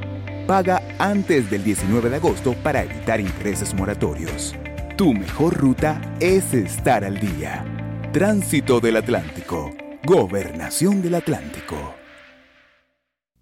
Paga 0.46 0.82
antes 0.98 1.50
del 1.50 1.64
19 1.64 2.10
de 2.10 2.16
agosto 2.16 2.54
para 2.62 2.82
evitar 2.82 3.18
intereses 3.18 3.72
moratorios. 3.72 4.54
Tu 4.98 5.14
mejor 5.14 5.56
ruta 5.56 6.02
es 6.20 6.52
estar 6.52 7.02
al 7.02 7.18
día. 7.18 7.64
Tránsito 8.12 8.80
del 8.80 8.98
Atlántico. 8.98 9.70
Gobernación 10.04 11.00
del 11.00 11.14
Atlántico. 11.14 11.94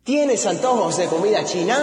¿Tienes 0.04 0.46
antojos 0.46 0.98
de 0.98 1.06
comida 1.06 1.44
china? 1.44 1.76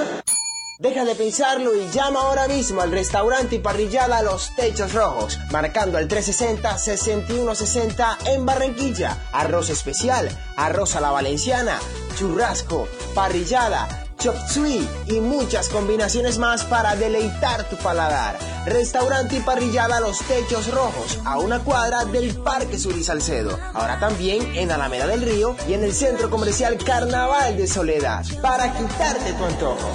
Deja 0.83 1.03
de 1.05 1.15
pensarlo 1.15 1.73
y 1.73 1.89
llama 1.91 2.19
ahora 2.19 2.47
mismo 2.49 2.81
al 2.81 2.91
restaurante 2.91 3.55
y 3.55 3.59
parrillada 3.59 4.21
Los 4.21 4.53
Techos 4.53 4.91
Rojos, 4.91 5.39
marcando 5.49 5.97
al 5.97 6.09
360-6160 6.09 8.17
en 8.25 8.45
Barranquilla. 8.45 9.17
Arroz 9.31 9.69
especial, 9.69 10.27
arroz 10.57 10.97
a 10.97 10.99
la 10.99 11.11
valenciana, 11.11 11.79
churrasco, 12.17 12.89
parrillada, 13.15 14.07
chop 14.19 14.35
suey 14.45 14.85
y 15.07 15.21
muchas 15.21 15.69
combinaciones 15.69 16.37
más 16.37 16.65
para 16.65 16.97
deleitar 16.97 17.63
tu 17.69 17.77
paladar. 17.77 18.37
Restaurante 18.65 19.37
y 19.37 19.39
parrillada 19.39 20.01
Los 20.01 20.19
Techos 20.19 20.69
Rojos, 20.69 21.17
a 21.23 21.39
una 21.39 21.59
cuadra 21.59 22.03
del 22.03 22.35
Parque 22.35 22.77
Sur 22.77 22.97
y 22.97 23.05
Salcedo. 23.05 23.57
Ahora 23.73 24.01
también 24.01 24.53
en 24.57 24.69
Alameda 24.69 25.07
del 25.07 25.21
Río 25.21 25.55
y 25.65 25.75
en 25.75 25.85
el 25.85 25.93
Centro 25.93 26.29
Comercial 26.29 26.77
Carnaval 26.77 27.55
de 27.55 27.67
Soledad, 27.67 28.25
para 28.41 28.73
quitarte 28.73 29.31
tu 29.31 29.45
antojo. 29.45 29.89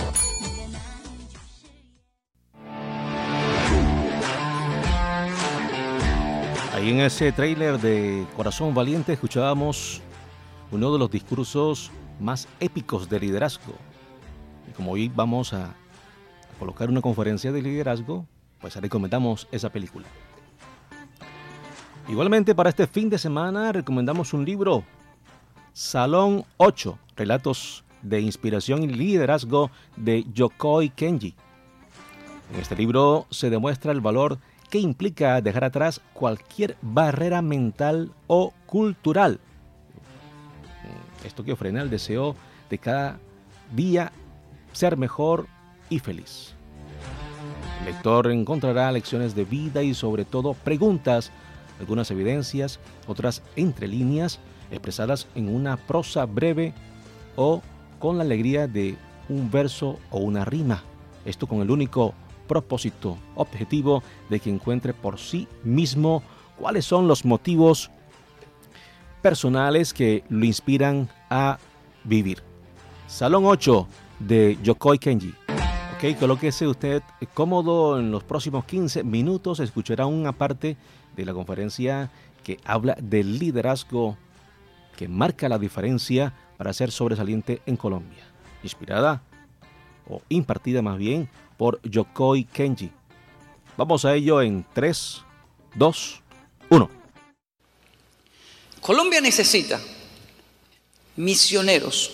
En 6.89 7.01
ese 7.01 7.31
tráiler 7.33 7.79
de 7.79 8.27
Corazón 8.35 8.73
Valiente 8.73 9.13
escuchábamos 9.13 10.01
uno 10.73 10.91
de 10.91 10.99
los 10.99 11.11
discursos 11.11 11.91
más 12.19 12.49
épicos 12.61 13.11
de 13.11 13.21
liderazgo. 13.21 13.75
Y 14.67 14.73
como 14.73 14.93
hoy 14.93 15.13
vamos 15.15 15.53
a, 15.53 15.67
a 15.67 16.59
colocar 16.59 16.89
una 16.89 17.03
conferencia 17.03 17.53
de 17.53 17.61
liderazgo, 17.61 18.25
pues 18.59 18.75
recomendamos 18.77 19.47
esa 19.53 19.69
película. 19.69 20.07
Igualmente 22.09 22.55
para 22.55 22.71
este 22.71 22.87
fin 22.87 23.11
de 23.11 23.19
semana 23.19 23.71
recomendamos 23.71 24.33
un 24.33 24.47
libro, 24.47 24.83
Salón 25.75 26.47
8, 26.57 26.99
Relatos 27.17 27.85
de 28.01 28.23
Inspiración 28.23 28.85
y 28.85 28.89
Liderazgo 28.89 29.71
de 29.95 30.25
Yokoi 30.33 30.89
Kenji. 30.89 31.35
En 32.55 32.61
este 32.61 32.77
libro 32.77 33.27
se 33.29 33.51
demuestra 33.51 33.93
el 33.93 34.01
valor 34.01 34.39
que 34.71 34.79
implica 34.79 35.41
dejar 35.41 35.65
atrás 35.65 36.01
cualquier 36.13 36.77
barrera 36.83 37.43
mental 37.43 38.13
o 38.27 38.53
cultural. 38.67 39.41
Esto 41.25 41.45
que 41.45 41.57
frena 41.57 41.83
el 41.83 41.91
deseo 41.91 42.37
de 42.71 42.79
cada 42.79 43.19
día 43.75 44.13
ser 44.73 44.97
mejor 44.97 45.47
y 45.91 45.99
feliz. 45.99 46.55
El 47.81 47.87
lector 47.87 48.31
encontrará 48.31 48.93
lecciones 48.93 49.35
de 49.35 49.45
vida 49.45 49.83
y 49.83 49.95
sobre 49.95 50.25
todo 50.25 50.55
preguntas, 50.55 51.31
algunas 51.81 52.11
evidencias, 52.11 52.79
otras 53.07 53.43
entre 53.57 53.89
líneas, 53.89 54.39
expresadas 54.71 55.27
en 55.35 55.55
una 55.55 55.77
prosa 55.77 56.27
breve 56.27 56.75
o 57.37 57.63
con 57.99 58.19
la 58.19 58.25
alegría 58.25 58.67
de 58.67 58.97
un 59.29 59.51
verso 59.51 59.99
o 60.11 60.19
una 60.19 60.45
rima. 60.45 60.83
Esto 61.25 61.47
con 61.47 61.61
el 61.61 61.71
único 61.71 62.15
propósito, 62.49 63.17
objetivo 63.37 64.03
de 64.29 64.41
que 64.41 64.51
encuentre 64.51 64.93
por 64.93 65.21
sí 65.21 65.47
mismo 65.63 66.25
cuáles 66.59 66.85
son 66.85 67.07
los 67.07 67.25
motivos 67.25 67.93
personales 69.23 69.95
que 69.95 70.25
lo 70.29 70.45
inspiran 70.45 71.09
a 71.31 71.59
vivir. 72.03 72.43
Salón 73.07 73.45
8 73.47 73.87
de 74.19 74.59
Yokoi 74.63 74.99
Kenji. 74.99 75.35
Ok, 75.97 76.19
colóquese 76.19 76.67
usted 76.67 77.03
cómodo 77.35 77.99
en 77.99 78.11
los 78.11 78.25
próximos 78.25 78.65
15 78.65 79.03
minutos. 79.05 79.61
Escuchará 79.61 80.07
una 80.07 80.33
parte 80.33 80.77
de 81.17 81.25
la 81.25 81.35
conferencia 81.35 82.11
que 82.45 82.59
habla 82.65 82.97
del 83.01 83.39
liderazgo 83.39 84.17
que 84.97 85.09
marca 85.09 85.49
la 85.49 85.59
diferencia 85.59 86.35
para 86.57 86.73
ser 86.73 86.91
sobresaliente 86.91 87.63
en 87.67 87.77
Colombia. 87.77 88.25
Inspirada 88.63 89.23
o 90.09 90.23
impartida 90.29 90.83
más 90.83 90.99
bien 90.99 91.29
por 91.59 91.81
Yokoi 91.83 92.45
Kenji. 92.45 92.91
Vamos 93.77 94.05
a 94.07 94.15
ello 94.15 94.41
en 94.41 94.65
3, 94.73 95.23
2, 95.75 96.23
1. 96.71 96.91
Colombia 98.81 99.21
necesita 99.21 99.79
misioneros 101.17 102.11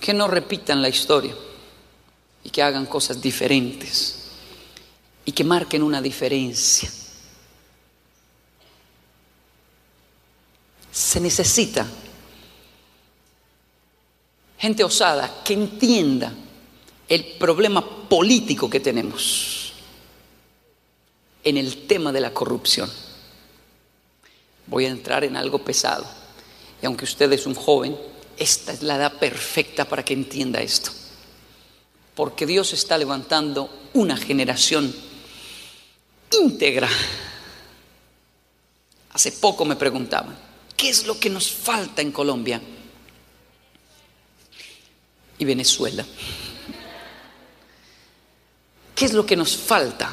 que 0.00 0.14
no 0.14 0.26
repitan 0.26 0.82
la 0.82 0.88
historia 0.88 1.34
y 2.42 2.50
que 2.50 2.62
hagan 2.62 2.86
cosas 2.86 3.20
diferentes 3.20 4.30
y 5.24 5.32
que 5.32 5.44
marquen 5.44 5.82
una 5.82 6.00
diferencia. 6.00 6.90
Se 10.90 11.20
necesita 11.20 11.86
gente 14.58 14.84
osada 14.84 15.42
que 15.44 15.54
entienda 15.54 16.32
el 17.08 17.24
problema 17.38 18.08
político 18.08 18.68
que 18.68 18.80
tenemos 18.80 19.72
en 21.44 21.56
el 21.56 21.86
tema 21.86 22.12
de 22.12 22.20
la 22.20 22.34
corrupción. 22.34 22.90
Voy 24.66 24.84
a 24.84 24.90
entrar 24.90 25.24
en 25.24 25.36
algo 25.36 25.60
pesado. 25.60 26.04
Y 26.82 26.86
aunque 26.86 27.04
usted 27.04 27.32
es 27.32 27.46
un 27.46 27.54
joven, 27.54 27.96
esta 28.36 28.72
es 28.72 28.82
la 28.82 28.96
edad 28.96 29.18
perfecta 29.18 29.86
para 29.86 30.04
que 30.04 30.12
entienda 30.12 30.60
esto. 30.60 30.90
Porque 32.14 32.44
Dios 32.46 32.72
está 32.72 32.98
levantando 32.98 33.88
una 33.94 34.16
generación 34.16 34.94
íntegra. 36.32 36.88
Hace 39.12 39.32
poco 39.32 39.64
me 39.64 39.76
preguntaban, 39.76 40.36
¿qué 40.76 40.90
es 40.90 41.06
lo 41.06 41.18
que 41.18 41.30
nos 41.30 41.50
falta 41.50 42.02
en 42.02 42.12
Colombia? 42.12 42.60
Y 45.38 45.44
Venezuela. 45.44 46.04
¿Qué 48.98 49.04
es 49.04 49.12
lo 49.12 49.24
que 49.24 49.36
nos 49.36 49.56
falta? 49.56 50.12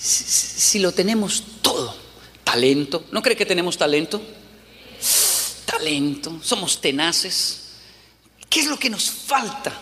Si, 0.00 0.80
lo 0.80 0.90
tenemos 0.90 1.42
todo, 1.62 1.94
talento, 2.42 3.04
¿no 3.12 3.22
cree 3.22 3.36
que 3.36 3.46
tenemos 3.46 3.78
talento? 3.78 4.20
Talento, 5.64 6.40
somos 6.42 6.80
tenaces. 6.80 7.60
¿Qué 8.50 8.60
es 8.60 8.66
lo 8.66 8.76
que 8.76 8.90
nos 8.90 9.08
falta? 9.08 9.72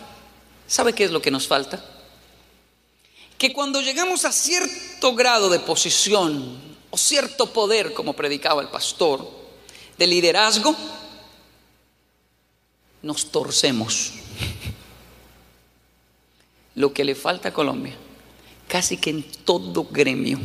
¿Sabe 0.67 0.93
qué 0.93 1.05
es 1.05 1.11
lo 1.11 1.19
que 1.19 1.31
nos 1.31 1.47
falta? 1.47 1.83
Que 3.39 3.53
cuando 3.53 3.81
llegamos 3.81 4.25
a 4.25 4.31
cierto 4.31 5.15
grado 5.15 5.49
de 5.49 5.59
posición 5.59 6.59
o 6.91 6.97
cierto 6.97 7.53
poder, 7.53 7.93
como 7.93 8.13
predicaba 8.13 8.61
el 8.61 8.67
pastor, 8.67 9.27
de 9.97 10.05
liderazgo, 10.05 10.75
nos 13.01 13.31
torcemos. 13.31 14.13
Lo 16.75 16.93
que 16.93 17.03
le 17.03 17.15
falta 17.15 17.49
a 17.49 17.53
Colombia, 17.53 17.95
casi 18.67 18.97
que 18.97 19.09
en 19.09 19.23
todo 19.43 19.87
gremio, 19.89 20.39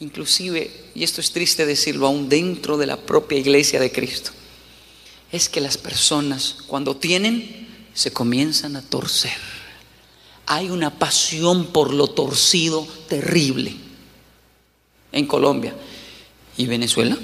inclusive, 0.00 0.90
y 0.94 1.04
esto 1.04 1.20
es 1.20 1.32
triste 1.32 1.64
decirlo, 1.64 2.06
aún 2.06 2.28
dentro 2.28 2.76
de 2.76 2.86
la 2.86 2.98
propia 2.98 3.38
iglesia 3.38 3.80
de 3.80 3.92
Cristo, 3.92 4.32
es 5.32 5.48
que 5.48 5.60
las 5.60 5.78
personas 5.78 6.58
cuando 6.66 6.96
tienen 6.96 7.68
se 7.94 8.12
comienzan 8.12 8.76
a 8.76 8.82
torcer. 8.82 9.36
Hay 10.46 10.68
una 10.68 10.98
pasión 10.98 11.66
por 11.66 11.94
lo 11.94 12.08
torcido 12.08 12.86
terrible 13.08 13.74
en 15.12 15.26
Colombia. 15.26 15.74
¿Y 16.56 16.66
Venezuela? 16.66 17.16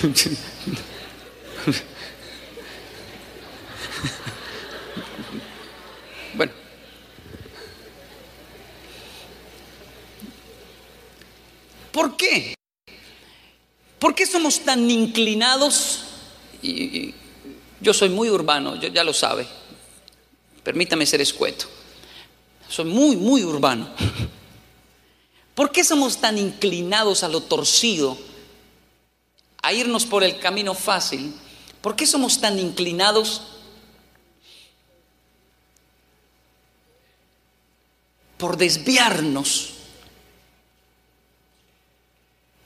bueno. 6.34 6.52
¿Por 11.92 12.16
qué? 12.16 12.54
¿Por 13.98 14.14
qué 14.14 14.24
somos 14.24 14.60
tan 14.60 14.90
inclinados? 14.90 16.04
Y, 16.62 17.14
yo 17.80 17.92
soy 17.92 18.08
muy 18.08 18.30
urbano, 18.30 18.76
yo, 18.76 18.88
ya 18.88 19.04
lo 19.04 19.12
sabe. 19.12 19.46
Permítame 20.62 21.04
ser 21.04 21.20
escueto. 21.20 21.66
Soy 22.68 22.86
muy, 22.86 23.16
muy 23.16 23.44
urbano. 23.44 23.90
¿Por 25.54 25.70
qué 25.72 25.84
somos 25.84 26.16
tan 26.18 26.38
inclinados 26.38 27.22
a 27.22 27.28
lo 27.28 27.42
torcido? 27.42 28.29
Irnos 29.72 30.06
por 30.06 30.24
el 30.24 30.38
camino 30.38 30.74
fácil, 30.74 31.34
¿por 31.80 31.96
qué 31.96 32.06
somos 32.06 32.40
tan 32.40 32.58
inclinados 32.58 33.42
por 38.38 38.56
desviarnos 38.56 39.70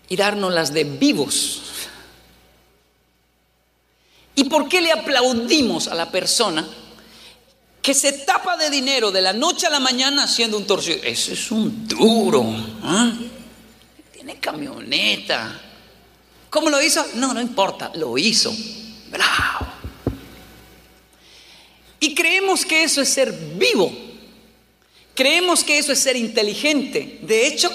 y 0.09 0.17
darnos 0.17 0.53
las 0.53 0.73
de 0.73 0.85
vivos? 0.85 1.63
¿Y 4.37 4.45
por 4.45 4.69
qué 4.69 4.81
le 4.81 4.93
aplaudimos 4.93 5.89
a 5.89 5.95
la 5.95 6.11
persona 6.11 6.67
que 7.83 7.95
se 7.95 8.13
tapa 8.13 8.57
de 8.57 8.71
dinero 8.71 9.11
de 9.11 9.21
la 9.21 9.33
noche 9.33 9.67
a 9.67 9.71
la 9.71 9.81
mañana 9.81 10.25
haciendo 10.25 10.57
un 10.57 10.67
torcido? 10.67 10.99
Ese 11.03 11.35
es 11.35 11.51
un 11.51 11.87
duro. 11.87 12.45
¿ah? 12.83 13.13
Tiene 14.13 14.41
camioneta, 14.41 15.61
¿Cómo 16.55 16.71
lo 16.71 16.81
hizo? 16.81 17.05
No, 17.15 17.35
no 17.35 17.41
importa, 17.41 17.91
lo 17.97 18.17
hizo. 18.17 18.55
Bravo. 19.11 19.67
Y 21.99 22.15
creemos 22.15 22.65
que 22.65 22.85
eso 22.85 23.01
es 23.03 23.09
ser 23.09 23.33
vivo. 23.33 23.93
Creemos 25.17 25.65
que 25.65 25.79
eso 25.79 25.91
es 25.91 25.99
ser 25.99 26.15
inteligente. 26.15 27.19
De 27.23 27.49
hecho, 27.49 27.69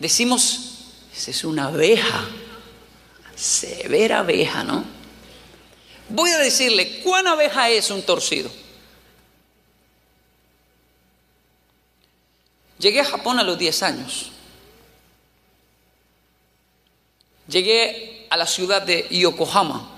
decimos, 0.00 0.80
esa 1.16 1.30
es 1.30 1.44
una 1.44 1.66
abeja. 1.66 2.28
Severa 3.36 4.18
abeja, 4.18 4.64
¿no? 4.64 4.84
Voy 6.08 6.30
a 6.30 6.38
decirle, 6.38 6.98
¿cuán 7.04 7.28
abeja 7.28 7.70
es 7.70 7.88
un 7.88 8.02
torcido? 8.02 8.50
Llegué 12.80 12.98
a 12.98 13.04
Japón 13.04 13.38
a 13.38 13.44
los 13.44 13.56
10 13.56 13.82
años. 13.84 14.32
Llegué 17.46 18.07
a 18.30 18.36
la 18.36 18.46
ciudad 18.46 18.82
de 18.82 19.06
Yokohama. 19.10 19.88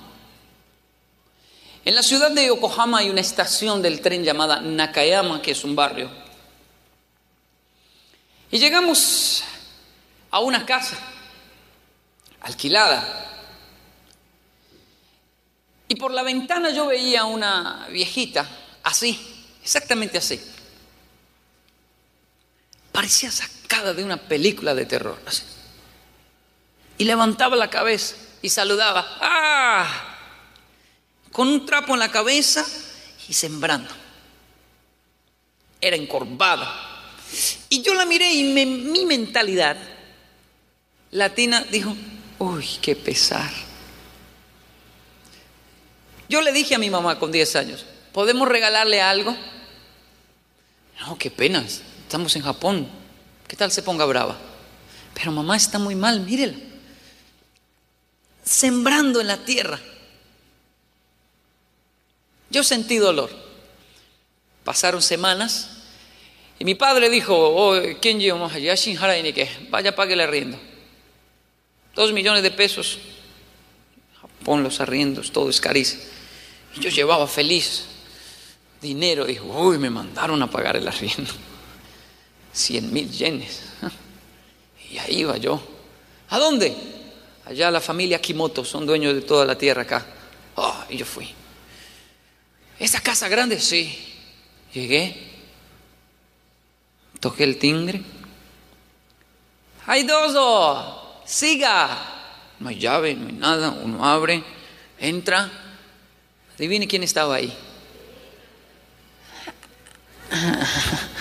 En 1.85 1.95
la 1.95 2.03
ciudad 2.03 2.31
de 2.31 2.47
Yokohama 2.47 2.99
hay 2.99 3.11
una 3.11 3.21
estación 3.21 3.81
del 3.81 4.01
tren 4.01 4.23
llamada 4.23 4.61
Nakayama, 4.61 5.41
que 5.41 5.53
es 5.53 5.65
un 5.65 5.75
barrio. 5.75 6.11
Y 8.51 8.59
llegamos 8.59 9.43
a 10.31 10.41
una 10.41 10.67
casa 10.67 10.99
alquilada. 12.41 13.27
Y 15.89 15.97
por 15.97 16.13
la 16.13 16.23
ventana 16.23 16.71
yo 16.71 16.87
veía 16.87 17.25
una 17.25 17.89
viejita, 17.91 18.47
así, 18.85 19.19
exactamente 19.63 20.19
así. 20.19 20.41
Parecía 22.93 23.31
sacada 23.31 23.95
de 23.95 24.05
una 24.05 24.17
película 24.17 24.75
de 24.75 24.87
terror. 24.87 25.19
así. 25.27 25.43
Y 27.01 27.05
levantaba 27.05 27.57
la 27.57 27.71
cabeza 27.71 28.15
y 28.43 28.51
saludaba. 28.51 29.17
¡Ah! 29.23 29.89
Con 31.33 31.49
un 31.49 31.65
trapo 31.65 31.95
en 31.95 31.99
la 31.99 32.11
cabeza 32.11 32.63
y 33.27 33.33
sembrando. 33.33 33.89
Era 35.81 35.97
encorvada. 35.97 36.71
Y 37.71 37.81
yo 37.81 37.95
la 37.95 38.05
miré 38.05 38.31
y 38.31 38.45
mi 38.53 39.07
mentalidad 39.07 39.79
latina 41.11 41.65
dijo, 41.71 41.97
uy, 42.39 42.69
qué 42.83 42.95
pesar. 42.95 43.51
Yo 46.29 46.43
le 46.43 46.53
dije 46.53 46.75
a 46.75 46.79
mi 46.79 46.91
mamá 46.91 47.19
con 47.19 47.33
10 47.33 47.57
años, 47.57 47.87
¿podemos 48.13 48.47
regalarle 48.47 49.01
algo? 49.01 49.35
No, 51.01 51.17
qué 51.17 51.31
pena, 51.31 51.65
estamos 52.03 52.37
en 52.37 52.43
Japón. 52.43 52.87
¿Qué 53.49 53.57
tal 53.57 53.73
se 53.73 53.83
ponga 53.83 54.05
brava? 54.05 54.37
Pero 55.15 55.33
mamá 55.33 55.57
está 55.57 55.79
muy 55.79 55.95
mal, 55.95 56.21
mírela. 56.21 56.69
Sembrando 58.45 59.21
en 59.21 59.27
la 59.27 59.45
tierra. 59.45 59.81
Yo 62.51 62.65
sentí 62.65 62.97
dolor. 62.97 63.31
Pasaron 64.65 65.03
semanas 65.03 65.81
y 66.59 66.65
mi 66.65 66.75
padre 66.75 67.09
dijo, 67.09 67.35
oh, 67.35 67.75
Kenji 68.01 68.31
Yashin 68.61 68.99
Harainike, 68.99 69.49
vaya 69.71 69.97
pague 69.97 70.13
el 70.13 70.21
arriendo. 70.21 70.59
Dos 71.95 72.13
millones 72.13 72.43
de 72.43 72.51
pesos. 72.51 72.99
Japón, 74.21 74.63
los 74.63 74.81
arriendos, 74.81 75.33
todo 75.33 75.49
es 75.49 75.61
carísimo. 75.61 76.03
Yo 76.79 76.91
llevaba 76.91 77.27
feliz 77.27 77.87
dinero. 78.81 79.25
Dijo, 79.25 79.47
uy, 79.47 79.79
me 79.79 79.91
mandaron 79.91 80.43
a 80.43 80.51
pagar 80.51 80.77
el 80.77 80.87
arriendo. 80.87 81.33
Cien 82.53 82.93
mil 82.93 83.11
yenes. 83.11 83.63
Y 84.91 84.99
ahí 84.99 85.21
iba 85.21 85.37
yo. 85.37 85.63
¿A 86.31 86.39
dónde? 86.41 86.75
Allá 87.51 87.69
la 87.69 87.81
familia 87.81 88.21
Kimoto, 88.21 88.65
son 88.65 88.87
dueños 88.87 89.13
de 89.13 89.23
toda 89.23 89.45
la 89.45 89.59
tierra 89.59 89.83
acá. 89.83 90.07
Oh, 90.55 90.85
y 90.89 90.97
yo 90.97 91.05
fui. 91.05 91.35
¿Esa 92.79 93.01
casa 93.01 93.29
grande? 93.29 93.59
Sí. 93.59 94.15
Llegué. 94.73 95.17
Toqué 97.19 97.43
el 97.43 97.59
timbre. 97.59 98.03
¡Hay 99.87 100.05
dos! 100.05 101.25
¡Siga! 101.27 102.55
No 102.61 102.69
hay 102.69 102.79
llave, 102.79 103.17
no 103.17 103.27
hay 103.27 103.33
nada. 103.33 103.71
Uno 103.71 104.05
abre, 104.07 104.45
entra. 105.01 105.51
Adivine 106.55 106.87
quién 106.87 107.03
estaba 107.03 107.35
ahí. 107.35 107.53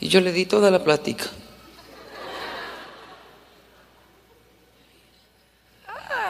Y 0.00 0.08
yo 0.08 0.20
le 0.20 0.32
di 0.32 0.44
toda 0.44 0.70
la 0.70 0.84
plática. 0.84 1.24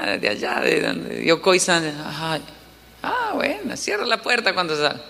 De 0.04 0.28
allá, 0.28 0.60
de 0.60 0.80
donde 0.80 1.24
Yokoi-san. 1.24 1.84
Ah, 3.02 3.32
bueno, 3.34 3.76
cierra 3.76 4.04
la 4.06 4.20
puerta 4.22 4.54
cuando 4.54 4.76
sale. 4.76 5.00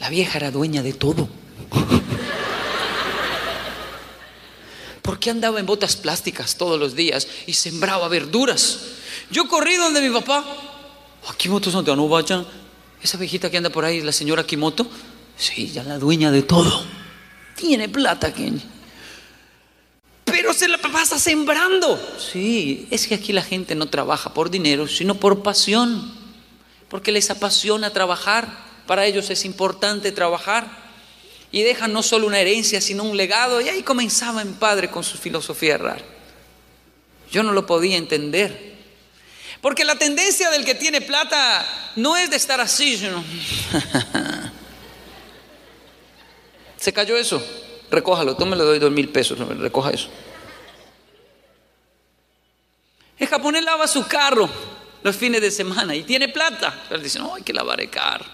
La 0.00 0.08
vieja 0.08 0.38
era 0.38 0.50
dueña 0.50 0.82
de 0.82 0.92
todo. 0.94 1.28
Porque 5.02 5.30
andaba 5.30 5.58
en 5.60 5.66
botas 5.66 5.96
plásticas 5.96 6.56
todos 6.56 6.78
los 6.78 6.94
días 6.94 7.26
y 7.46 7.54
sembraba 7.54 8.08
verduras. 8.08 8.80
Yo 9.30 9.48
corrí 9.48 9.76
donde 9.76 10.00
mi 10.00 10.10
papá. 10.10 10.44
"Ah, 11.28 11.34
Kimoto 11.36 11.70
Santano 11.70 12.08
vayan. 12.08 12.46
Esa 13.02 13.18
viejita 13.18 13.50
que 13.50 13.56
anda 13.56 13.70
por 13.70 13.84
ahí, 13.84 14.00
la 14.00 14.12
señora 14.12 14.44
Kimoto. 14.44 14.86
Sí, 15.36 15.68
ya 15.72 15.82
la 15.82 15.98
dueña 15.98 16.30
de 16.30 16.42
todo. 16.42 16.84
Tiene 17.56 17.88
plata, 17.88 18.32
Kenji. 18.32 18.64
Pero 20.42 20.54
se 20.54 20.66
la 20.66 20.78
pasa 20.78 21.20
sembrando. 21.20 21.96
Sí, 22.18 22.88
es 22.90 23.06
que 23.06 23.14
aquí 23.14 23.32
la 23.32 23.44
gente 23.44 23.76
no 23.76 23.86
trabaja 23.86 24.34
por 24.34 24.50
dinero, 24.50 24.88
sino 24.88 25.14
por 25.14 25.44
pasión. 25.44 26.12
Porque 26.88 27.12
les 27.12 27.30
apasiona 27.30 27.92
trabajar. 27.92 28.48
Para 28.88 29.06
ellos 29.06 29.30
es 29.30 29.44
importante 29.44 30.10
trabajar. 30.10 30.66
Y 31.52 31.62
dejan 31.62 31.92
no 31.92 32.02
solo 32.02 32.26
una 32.26 32.40
herencia, 32.40 32.80
sino 32.80 33.04
un 33.04 33.16
legado. 33.16 33.60
Y 33.60 33.68
ahí 33.68 33.84
comenzaba 33.84 34.42
mi 34.42 34.54
padre 34.54 34.90
con 34.90 35.04
su 35.04 35.16
filosofía 35.16 35.78
rara. 35.78 36.02
Yo 37.30 37.44
no 37.44 37.52
lo 37.52 37.64
podía 37.64 37.96
entender. 37.96 38.72
Porque 39.60 39.84
la 39.84 39.94
tendencia 39.94 40.50
del 40.50 40.64
que 40.64 40.74
tiene 40.74 41.02
plata 41.02 41.92
no 41.94 42.16
es 42.16 42.30
de 42.30 42.36
estar 42.36 42.60
así, 42.60 42.96
sino... 42.96 43.22
Se 46.78 46.92
cayó 46.92 47.16
eso. 47.16 47.40
Recójalo, 47.92 48.36
le 48.36 48.56
doy 48.56 48.80
dos 48.80 48.90
mil 48.90 49.08
pesos, 49.08 49.38
recoja 49.38 49.90
eso. 49.90 50.08
El 53.22 53.28
japonés 53.28 53.62
lava 53.62 53.86
su 53.86 54.04
carro 54.08 54.50
los 55.04 55.14
fines 55.14 55.40
de 55.40 55.52
semana 55.52 55.94
y 55.94 56.02
tiene 56.02 56.28
plata. 56.28 56.76
Pero 56.88 57.00
dice, 57.00 57.20
no, 57.20 57.36
hay 57.36 57.42
que 57.42 57.52
lavar 57.52 57.80
el 57.80 57.88
carro. 57.88 58.24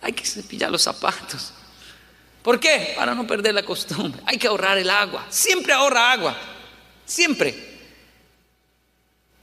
Hay 0.00 0.14
que 0.14 0.24
cepillar 0.24 0.70
los 0.70 0.80
zapatos. 0.80 1.52
¿Por 2.42 2.58
qué? 2.58 2.94
Para 2.96 3.14
no 3.14 3.26
perder 3.26 3.52
la 3.52 3.62
costumbre. 3.62 4.22
Hay 4.24 4.38
que 4.38 4.46
ahorrar 4.46 4.78
el 4.78 4.88
agua. 4.88 5.26
Siempre 5.28 5.74
ahorra 5.74 6.12
agua. 6.12 6.34
Siempre. 7.04 7.54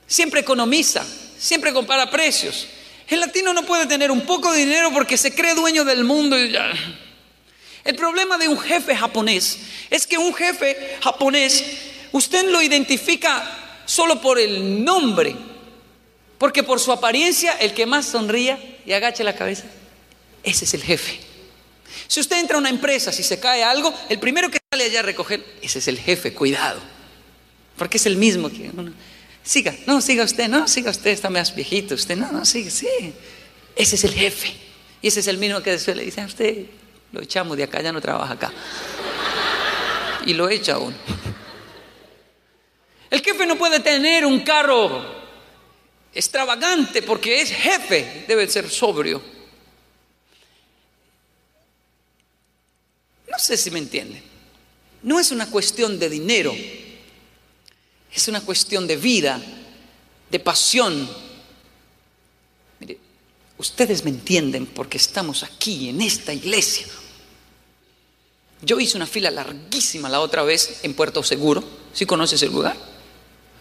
Siempre 0.08 0.40
economiza. 0.40 1.06
Siempre 1.38 1.72
compara 1.72 2.10
precios. 2.10 2.66
El 3.06 3.20
latino 3.20 3.54
no 3.54 3.62
puede 3.62 3.86
tener 3.86 4.10
un 4.10 4.22
poco 4.22 4.50
de 4.50 4.58
dinero 4.58 4.90
porque 4.92 5.16
se 5.16 5.32
cree 5.32 5.54
dueño 5.54 5.84
del 5.84 6.02
mundo 6.02 6.36
y 6.36 6.50
ya. 6.50 6.72
El 7.84 7.94
problema 7.94 8.36
de 8.38 8.48
un 8.48 8.58
jefe 8.58 8.96
japonés 8.96 9.60
es 9.88 10.04
que 10.04 10.18
un 10.18 10.34
jefe 10.34 10.98
japonés, 11.00 11.64
usted 12.10 12.50
lo 12.50 12.60
identifica 12.60 13.60
solo 13.92 14.22
por 14.22 14.38
el 14.38 14.82
nombre, 14.82 15.36
porque 16.38 16.62
por 16.62 16.80
su 16.80 16.92
apariencia, 16.92 17.52
el 17.52 17.74
que 17.74 17.84
más 17.84 18.06
sonría 18.06 18.58
y 18.86 18.92
agache 18.92 19.22
la 19.22 19.34
cabeza, 19.34 19.64
ese 20.42 20.64
es 20.64 20.72
el 20.72 20.82
jefe. 20.82 21.20
Si 22.06 22.18
usted 22.18 22.38
entra 22.38 22.56
a 22.56 22.60
una 22.60 22.70
empresa, 22.70 23.12
si 23.12 23.22
se 23.22 23.38
cae 23.38 23.62
algo, 23.62 23.92
el 24.08 24.18
primero 24.18 24.50
que 24.50 24.58
sale 24.72 24.84
allá 24.84 25.00
a 25.00 25.02
recoger, 25.02 25.44
ese 25.60 25.78
es 25.78 25.88
el 25.88 25.98
jefe, 25.98 26.32
cuidado, 26.32 26.80
porque 27.76 27.98
es 27.98 28.06
el 28.06 28.16
mismo 28.16 28.48
que 28.48 28.70
uno. 28.74 28.92
Siga, 29.44 29.74
no, 29.86 30.00
siga 30.00 30.24
usted, 30.24 30.48
no, 30.48 30.66
siga 30.68 30.90
usted, 30.90 31.10
está 31.10 31.28
más 31.28 31.54
viejito, 31.54 31.94
usted, 31.94 32.16
no, 32.16 32.32
no, 32.32 32.46
sigue, 32.46 32.70
sí. 32.70 32.88
Ese 33.76 33.96
es 33.96 34.04
el 34.04 34.14
jefe. 34.14 34.54
Y 35.02 35.08
ese 35.08 35.20
es 35.20 35.26
el 35.26 35.36
mismo 35.36 35.60
que 35.62 35.72
después 35.72 35.96
le 35.96 36.04
dice 36.04 36.22
a 36.22 36.26
usted, 36.26 36.64
lo 37.12 37.20
echamos 37.20 37.58
de 37.58 37.64
acá, 37.64 37.82
ya 37.82 37.92
no 37.92 38.00
trabaja 38.00 38.32
acá. 38.32 38.52
Y 40.24 40.32
lo 40.32 40.48
echa 40.48 40.78
uno. 40.78 40.96
El 43.12 43.20
jefe 43.20 43.44
no 43.44 43.58
puede 43.58 43.80
tener 43.80 44.24
un 44.24 44.40
carro 44.40 45.04
extravagante 46.14 47.02
porque 47.02 47.42
es 47.42 47.50
jefe, 47.50 48.24
debe 48.26 48.48
ser 48.48 48.70
sobrio. 48.70 49.22
No 53.30 53.38
sé 53.38 53.58
si 53.58 53.70
me 53.70 53.80
entienden. 53.80 54.22
No 55.02 55.20
es 55.20 55.30
una 55.30 55.50
cuestión 55.50 55.98
de 55.98 56.08
dinero, 56.08 56.54
es 58.10 58.28
una 58.28 58.40
cuestión 58.40 58.86
de 58.86 58.96
vida, 58.96 59.42
de 60.30 60.40
pasión. 60.40 61.06
Mire, 62.80 62.98
ustedes 63.58 64.04
me 64.04 64.10
entienden 64.10 64.64
porque 64.64 64.96
estamos 64.96 65.42
aquí 65.42 65.90
en 65.90 66.00
esta 66.00 66.32
iglesia. 66.32 66.86
Yo 68.62 68.80
hice 68.80 68.96
una 68.96 69.06
fila 69.06 69.30
larguísima 69.30 70.08
la 70.08 70.20
otra 70.20 70.44
vez 70.44 70.78
en 70.82 70.94
Puerto 70.94 71.22
Seguro. 71.22 71.62
¿Sí 71.92 72.06
conoces 72.06 72.42
el 72.42 72.52
lugar? 72.52 72.91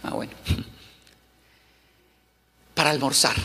Ah, 0.03 0.11
bueno. 0.11 0.31
Para 2.73 2.91
almorzar. 2.91 3.35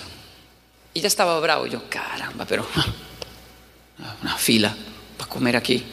Y 0.95 1.01
ya 1.01 1.09
estaba 1.09 1.39
bravo. 1.41 1.67
Yo, 1.67 1.89
caramba, 1.89 2.45
pero 2.47 2.67
una 4.23 4.37
fila 4.39 4.75
para 5.19 5.31
comer 5.31 5.57
aquí. 5.57 5.85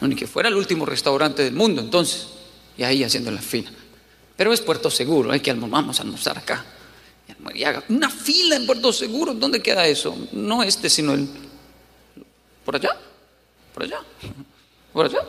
No, 0.00 0.08
ni 0.08 0.16
que 0.16 0.26
fuera 0.26 0.48
el 0.48 0.56
último 0.56 0.86
restaurante 0.86 1.44
del 1.44 1.54
mundo, 1.54 1.82
entonces. 1.82 2.28
Y 2.76 2.82
ahí 2.82 3.04
haciendo 3.04 3.30
la 3.30 3.40
fila. 3.40 3.70
Pero 4.36 4.52
es 4.52 4.60
Puerto 4.60 4.90
Seguro, 4.90 5.30
hay 5.30 5.40
que 5.40 5.52
vamos 5.52 5.98
a 5.98 6.02
almorzar 6.02 6.38
acá. 6.38 6.64
Y 7.54 7.64
haga 7.64 7.84
una 7.88 8.08
fila 8.08 8.56
en 8.56 8.66
Puerto 8.66 8.92
Seguro, 8.92 9.34
¿dónde 9.34 9.62
queda 9.62 9.86
eso? 9.86 10.16
No 10.32 10.62
este, 10.62 10.88
sino 10.88 11.12
el. 11.12 11.28
¿Por 12.64 12.76
allá? 12.76 12.96
¿Por 13.74 13.82
allá? 13.82 14.00
¿Por 14.92 15.06
allá? 15.06 15.20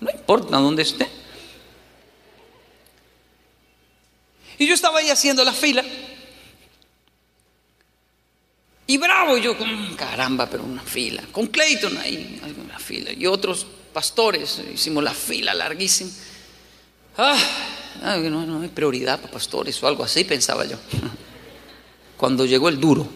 No 0.00 0.10
importa 0.10 0.56
dónde 0.58 0.82
esté. 0.82 1.08
Y 4.58 4.66
yo 4.66 4.74
estaba 4.74 4.98
ahí 4.98 5.10
haciendo 5.10 5.44
la 5.44 5.52
fila. 5.52 5.84
Y 8.86 8.96
bravo, 8.96 9.36
yo 9.36 9.56
con 9.56 9.94
caramba, 9.96 10.48
pero 10.48 10.64
una 10.64 10.82
fila. 10.82 11.22
Con 11.30 11.46
Clayton 11.48 11.98
ahí, 11.98 12.40
una 12.64 12.78
fila. 12.78 13.12
Y 13.12 13.26
otros 13.26 13.66
pastores, 13.92 14.62
hicimos 14.72 15.04
la 15.04 15.12
fila 15.12 15.54
larguísima. 15.54 16.10
Ah, 17.16 17.36
no, 18.02 18.46
no 18.46 18.62
hay 18.62 18.68
prioridad 18.68 19.20
para 19.20 19.32
pastores 19.32 19.82
o 19.82 19.88
algo 19.88 20.04
así, 20.04 20.24
pensaba 20.24 20.64
yo. 20.64 20.76
cuando 22.16 22.46
llegó 22.46 22.68
el 22.68 22.80
duro, 22.80 23.08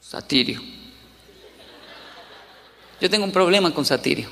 Satirio. 0.00 0.62
Yo 3.00 3.10
tengo 3.10 3.24
un 3.24 3.32
problema 3.32 3.74
con 3.74 3.84
Satirio. 3.84 4.28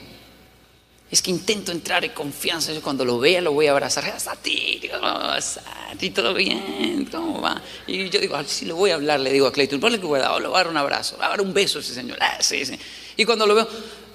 Es 1.11 1.23
que 1.23 1.31
intento 1.31 1.71
entrar 1.71 2.05
en 2.05 2.13
confianza. 2.13 2.73
Yo 2.73 2.83
cuando 2.83 3.05
lo 3.05 3.19
vea 3.19 3.41
lo 3.41 3.53
voy 3.53 3.69
a 3.69 3.71
abrazar. 3.71 4.05
Ah, 4.07 4.19
Satirio, 4.19 4.99
Sati, 5.41 6.11
todo 6.11 6.35
bien, 6.35 7.09
¿cómo 7.11 7.41
va? 7.41 7.63
Y 7.87 8.09
yo 8.09 8.21
digo, 8.21 8.37
si 8.45 8.65
le 8.65 8.73
voy 8.73 8.91
a 8.91 8.95
hablar, 8.95 9.21
le 9.21 9.33
digo 9.33 9.47
a 9.47 9.53
Clayton, 9.53 9.79
ponle 9.79 10.01
cuidado, 10.01 10.41
le 10.41 10.49
voy 10.49 10.57
a 10.57 10.59
dar 10.59 10.69
un 10.69 10.77
abrazo, 10.77 11.15
le 11.15 11.19
voy 11.19 11.27
a 11.27 11.29
dar 11.31 11.41
un 11.41 11.55
beso 11.55 11.79
a 11.79 11.81
ese 11.81 11.95
señor. 11.95 12.19
Ah, 12.21 12.39
sí, 12.41 12.67
sí. 12.67 12.79
Y 13.17 13.25
cuando 13.25 13.47
lo 13.47 13.55
veo, 13.55 13.69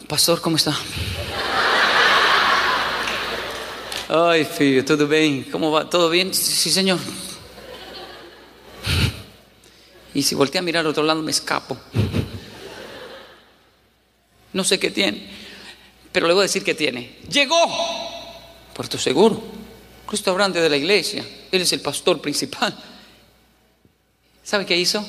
pastor, 0.07 0.41
¿cómo 0.41 0.57
está? 0.57 0.77
Ay, 4.09 4.43
filho, 4.43 4.83
¿todo 4.83 5.07
bien? 5.07 5.43
¿Cómo 5.49 5.71
va? 5.71 5.89
¿Todo 5.89 6.09
bien? 6.09 6.33
Sí, 6.33 6.69
señor. 6.69 6.99
Y 10.13 10.23
si 10.23 10.35
voltea 10.35 10.59
a 10.59 10.63
mirar 10.63 10.81
al 10.81 10.87
otro 10.87 11.03
lado, 11.03 11.21
me 11.21 11.31
escapo. 11.31 11.77
No 14.51 14.65
sé 14.65 14.77
qué 14.77 14.91
tiene, 14.91 15.29
pero 16.11 16.27
le 16.27 16.33
voy 16.33 16.41
a 16.41 16.43
decir 16.43 16.63
que 16.63 16.75
tiene. 16.75 17.17
Llegó. 17.29 17.57
Puerto 18.73 18.97
Seguro, 18.97 19.41
restaurante 20.09 20.59
de 20.59 20.69
la 20.69 20.77
iglesia. 20.77 21.25
Él 21.51 21.61
es 21.61 21.73
el 21.73 21.81
pastor 21.81 22.21
principal. 22.21 22.75
¿Sabe 24.43 24.65
qué 24.65 24.77
hizo? 24.77 25.05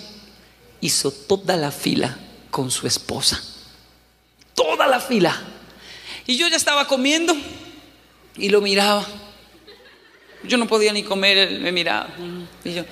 Hizo 0.80 1.10
toda 1.10 1.56
la 1.56 1.70
fila 1.70 2.18
con 2.50 2.70
su 2.70 2.86
esposa. 2.86 3.42
Toda 4.54 4.86
la 4.86 5.00
fila. 5.00 5.40
Y 6.26 6.36
yo 6.36 6.48
ya 6.48 6.56
estaba 6.56 6.86
comiendo 6.86 7.34
y 8.36 8.48
lo 8.48 8.60
miraba. 8.60 9.06
Yo 10.44 10.56
no 10.56 10.66
podía 10.66 10.92
ni 10.92 11.02
comer, 11.02 11.38
él 11.38 11.60
me 11.60 11.72
miraba. 11.72 12.08
Y 12.64 12.74
yo, 12.74 12.84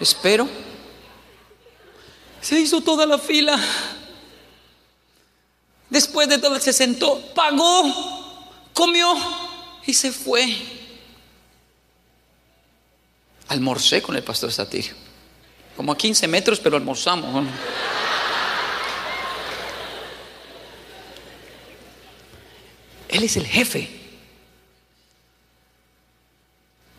espero. 0.00 0.48
Se 2.40 2.58
hizo 2.58 2.80
toda 2.80 3.04
la 3.04 3.18
fila. 3.18 3.58
Después 5.90 6.28
de 6.28 6.38
todo, 6.38 6.58
se 6.60 6.72
sentó, 6.72 7.20
pagó, 7.34 7.82
comió 8.72 9.12
y 9.84 9.92
se 9.92 10.12
fue. 10.12 10.56
Almorcé 13.48 14.00
con 14.00 14.14
el 14.14 14.22
pastor 14.22 14.52
Satirio. 14.52 14.94
Como 15.76 15.90
a 15.90 15.98
15 15.98 16.28
metros, 16.28 16.60
pero 16.60 16.76
almorzamos. 16.76 17.46
Él 23.08 23.24
es 23.24 23.36
el 23.36 23.46
jefe. 23.46 23.90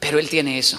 Pero 0.01 0.19
él 0.19 0.27
tiene 0.29 0.57
eso. 0.57 0.77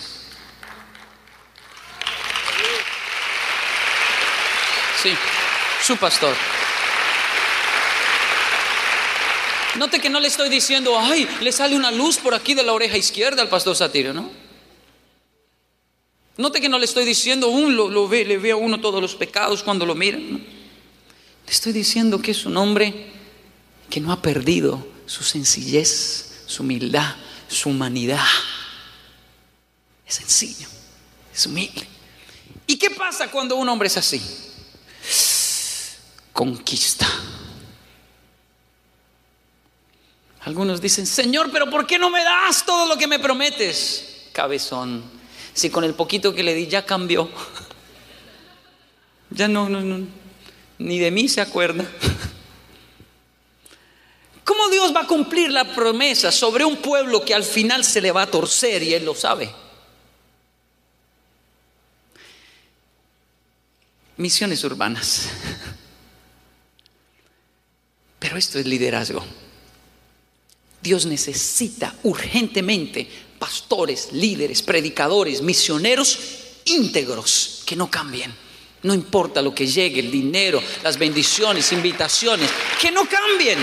Sí, 5.03 5.17
su 5.83 5.97
pastor. 5.97 6.37
Note 9.79 10.01
que 10.01 10.11
no 10.11 10.21
le 10.21 10.29
estoy 10.29 10.49
diciendo, 10.49 10.99
ay, 10.99 11.27
le 11.41 11.51
sale 11.51 11.77
una 11.77 11.91
luz 11.91 12.19
por 12.19 12.35
aquí 12.35 12.55
de 12.55 12.63
la 12.63 12.73
oreja 12.73 12.97
izquierda 12.97 13.41
al 13.41 13.49
pastor 13.49 13.75
Satirio, 13.75 14.13
¿no? 14.13 14.31
Note 16.37 16.61
que 16.61 16.69
no 16.69 16.79
le 16.79 16.85
estoy 16.85 17.05
diciendo, 17.05 17.49
un, 17.49 17.77
lo, 17.77 18.09
ve, 18.09 18.25
le 18.25 18.39
ve 18.39 18.53
a 18.53 18.57
uno 18.57 18.81
todos 18.81 19.01
los 19.01 19.15
pecados 19.15 19.63
cuando 19.63 19.87
lo 19.87 19.95
mira. 19.95 20.19
Le 20.19 20.43
estoy 21.47 21.73
diciendo 21.73 22.21
que 22.21 22.31
es 22.31 22.45
un 22.45 22.57
hombre 22.57 23.11
que 23.91 24.01
no 24.01 24.13
ha 24.13 24.21
perdido 24.21 24.87
su 25.07 25.23
sencillez, 25.23 26.45
su 26.47 26.63
humildad, 26.63 27.17
su 27.49 27.69
humanidad. 27.69 28.25
Es 30.07 30.15
sencillo, 30.17 30.69
es 31.35 31.47
humilde. 31.47 31.87
¿Y 32.67 32.77
qué 32.77 32.91
pasa 32.91 33.31
cuando 33.31 33.57
un 33.57 33.69
hombre 33.69 33.89
es 33.89 33.97
así? 33.97 34.21
Conquista. 36.33 37.07
Algunos 40.45 40.81
dicen, 40.81 41.07
Señor, 41.07 41.51
pero 41.53 41.71
¿por 41.71 41.87
qué 41.87 41.99
no 41.99 42.11
me 42.11 42.25
das 42.25 42.67
todo 42.67 42.87
lo 42.87 42.97
que 42.97 43.07
me 43.07 43.21
prometes? 43.21 44.29
Cabezón, 44.33 45.05
si 45.55 45.71
con 45.71 45.85
el 45.85 45.95
poquito 45.95 46.35
que 46.35 46.43
le 46.43 46.55
di 46.55 46.67
ya 46.67 46.85
cambió, 46.85 47.31
ya 49.31 49.47
no, 49.47 49.69
no, 49.69 49.81
no, 49.81 50.05
ni 50.79 50.99
de 50.99 51.13
mí 51.13 51.29
se 51.29 51.41
acuerda. 51.41 51.85
¿Cómo 54.45 54.69
Dios 54.69 54.93
va 54.95 55.03
a 55.03 55.07
cumplir 55.07 55.53
la 55.53 55.73
promesa 55.73 56.33
sobre 56.33 56.65
un 56.65 56.77
pueblo 56.79 57.25
que 57.25 57.35
al 57.35 57.45
final 57.45 57.85
se 57.85 58.01
le 58.01 58.11
va 58.11 58.23
a 58.23 58.31
torcer 58.31 58.83
y 58.83 58.95
Él 58.95 59.05
lo 59.05 59.15
sabe? 59.15 59.49
Misiones 64.17 64.65
urbanas. 64.65 65.29
Pero 68.19 68.37
esto 68.37 68.59
es 68.59 68.67
liderazgo. 68.67 69.25
Dios 70.83 71.07
necesita 71.07 71.95
urgentemente 72.03 73.09
pastores, 73.39 74.13
líderes, 74.13 74.63
predicadores, 74.63 75.41
misioneros 75.41 76.19
íntegros 76.65 77.63
que 77.67 77.77
no 77.77 77.91
cambien. 77.91 78.35
No 78.83 78.93
importa 78.93 79.41
lo 79.41 79.55
que 79.55 79.67
llegue, 79.67 80.01
el 80.01 80.11
dinero, 80.11 80.61
las 80.83 80.99
bendiciones, 80.99 81.73
invitaciones, 81.73 82.51
que 82.81 82.91
no 82.91 83.07
cambien. 83.09 83.59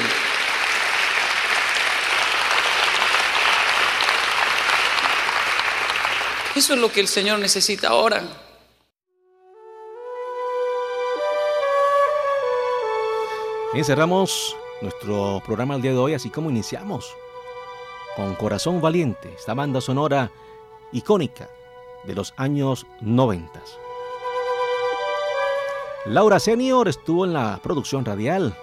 Eso 6.55 6.73
es 6.73 6.79
lo 6.79 6.91
que 6.91 7.01
el 7.01 7.07
Señor 7.07 7.39
necesita 7.39 7.89
ahora. 7.89 8.23
Bien, 13.73 13.85
cerramos 13.85 14.55
nuestro 14.81 15.41
programa 15.45 15.75
el 15.75 15.81
día 15.81 15.91
de 15.91 15.97
hoy, 15.97 16.13
así 16.13 16.29
como 16.29 16.49
iniciamos. 16.49 17.15
Con 18.15 18.35
Corazón 18.35 18.81
Valiente, 18.81 19.33
esta 19.37 19.53
banda 19.53 19.81
sonora 19.81 20.31
icónica 20.91 21.49
de 22.03 22.15
los 22.15 22.33
años 22.37 22.85
90. 23.01 23.61
Laura 26.05 26.39
Senior 26.39 26.87
estuvo 26.87 27.25
en 27.25 27.33
la 27.33 27.59
producción 27.61 28.05
radial. 28.05 28.57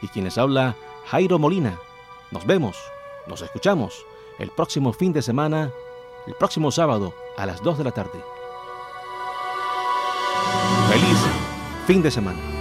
Y 0.00 0.08
quienes 0.08 0.38
habla, 0.38 0.76
Jairo 1.06 1.38
Molina. 1.38 1.78
Nos 2.30 2.46
vemos, 2.46 2.76
nos 3.26 3.42
escuchamos 3.42 4.06
el 4.38 4.50
próximo 4.50 4.92
fin 4.92 5.12
de 5.12 5.22
semana, 5.22 5.70
el 6.26 6.34
próximo 6.34 6.70
sábado 6.70 7.14
a 7.36 7.46
las 7.46 7.62
2 7.62 7.78
de 7.78 7.84
la 7.84 7.92
tarde. 7.92 8.22
Feliz 10.88 11.18
fin 11.86 12.02
de 12.02 12.10
semana. 12.10 12.51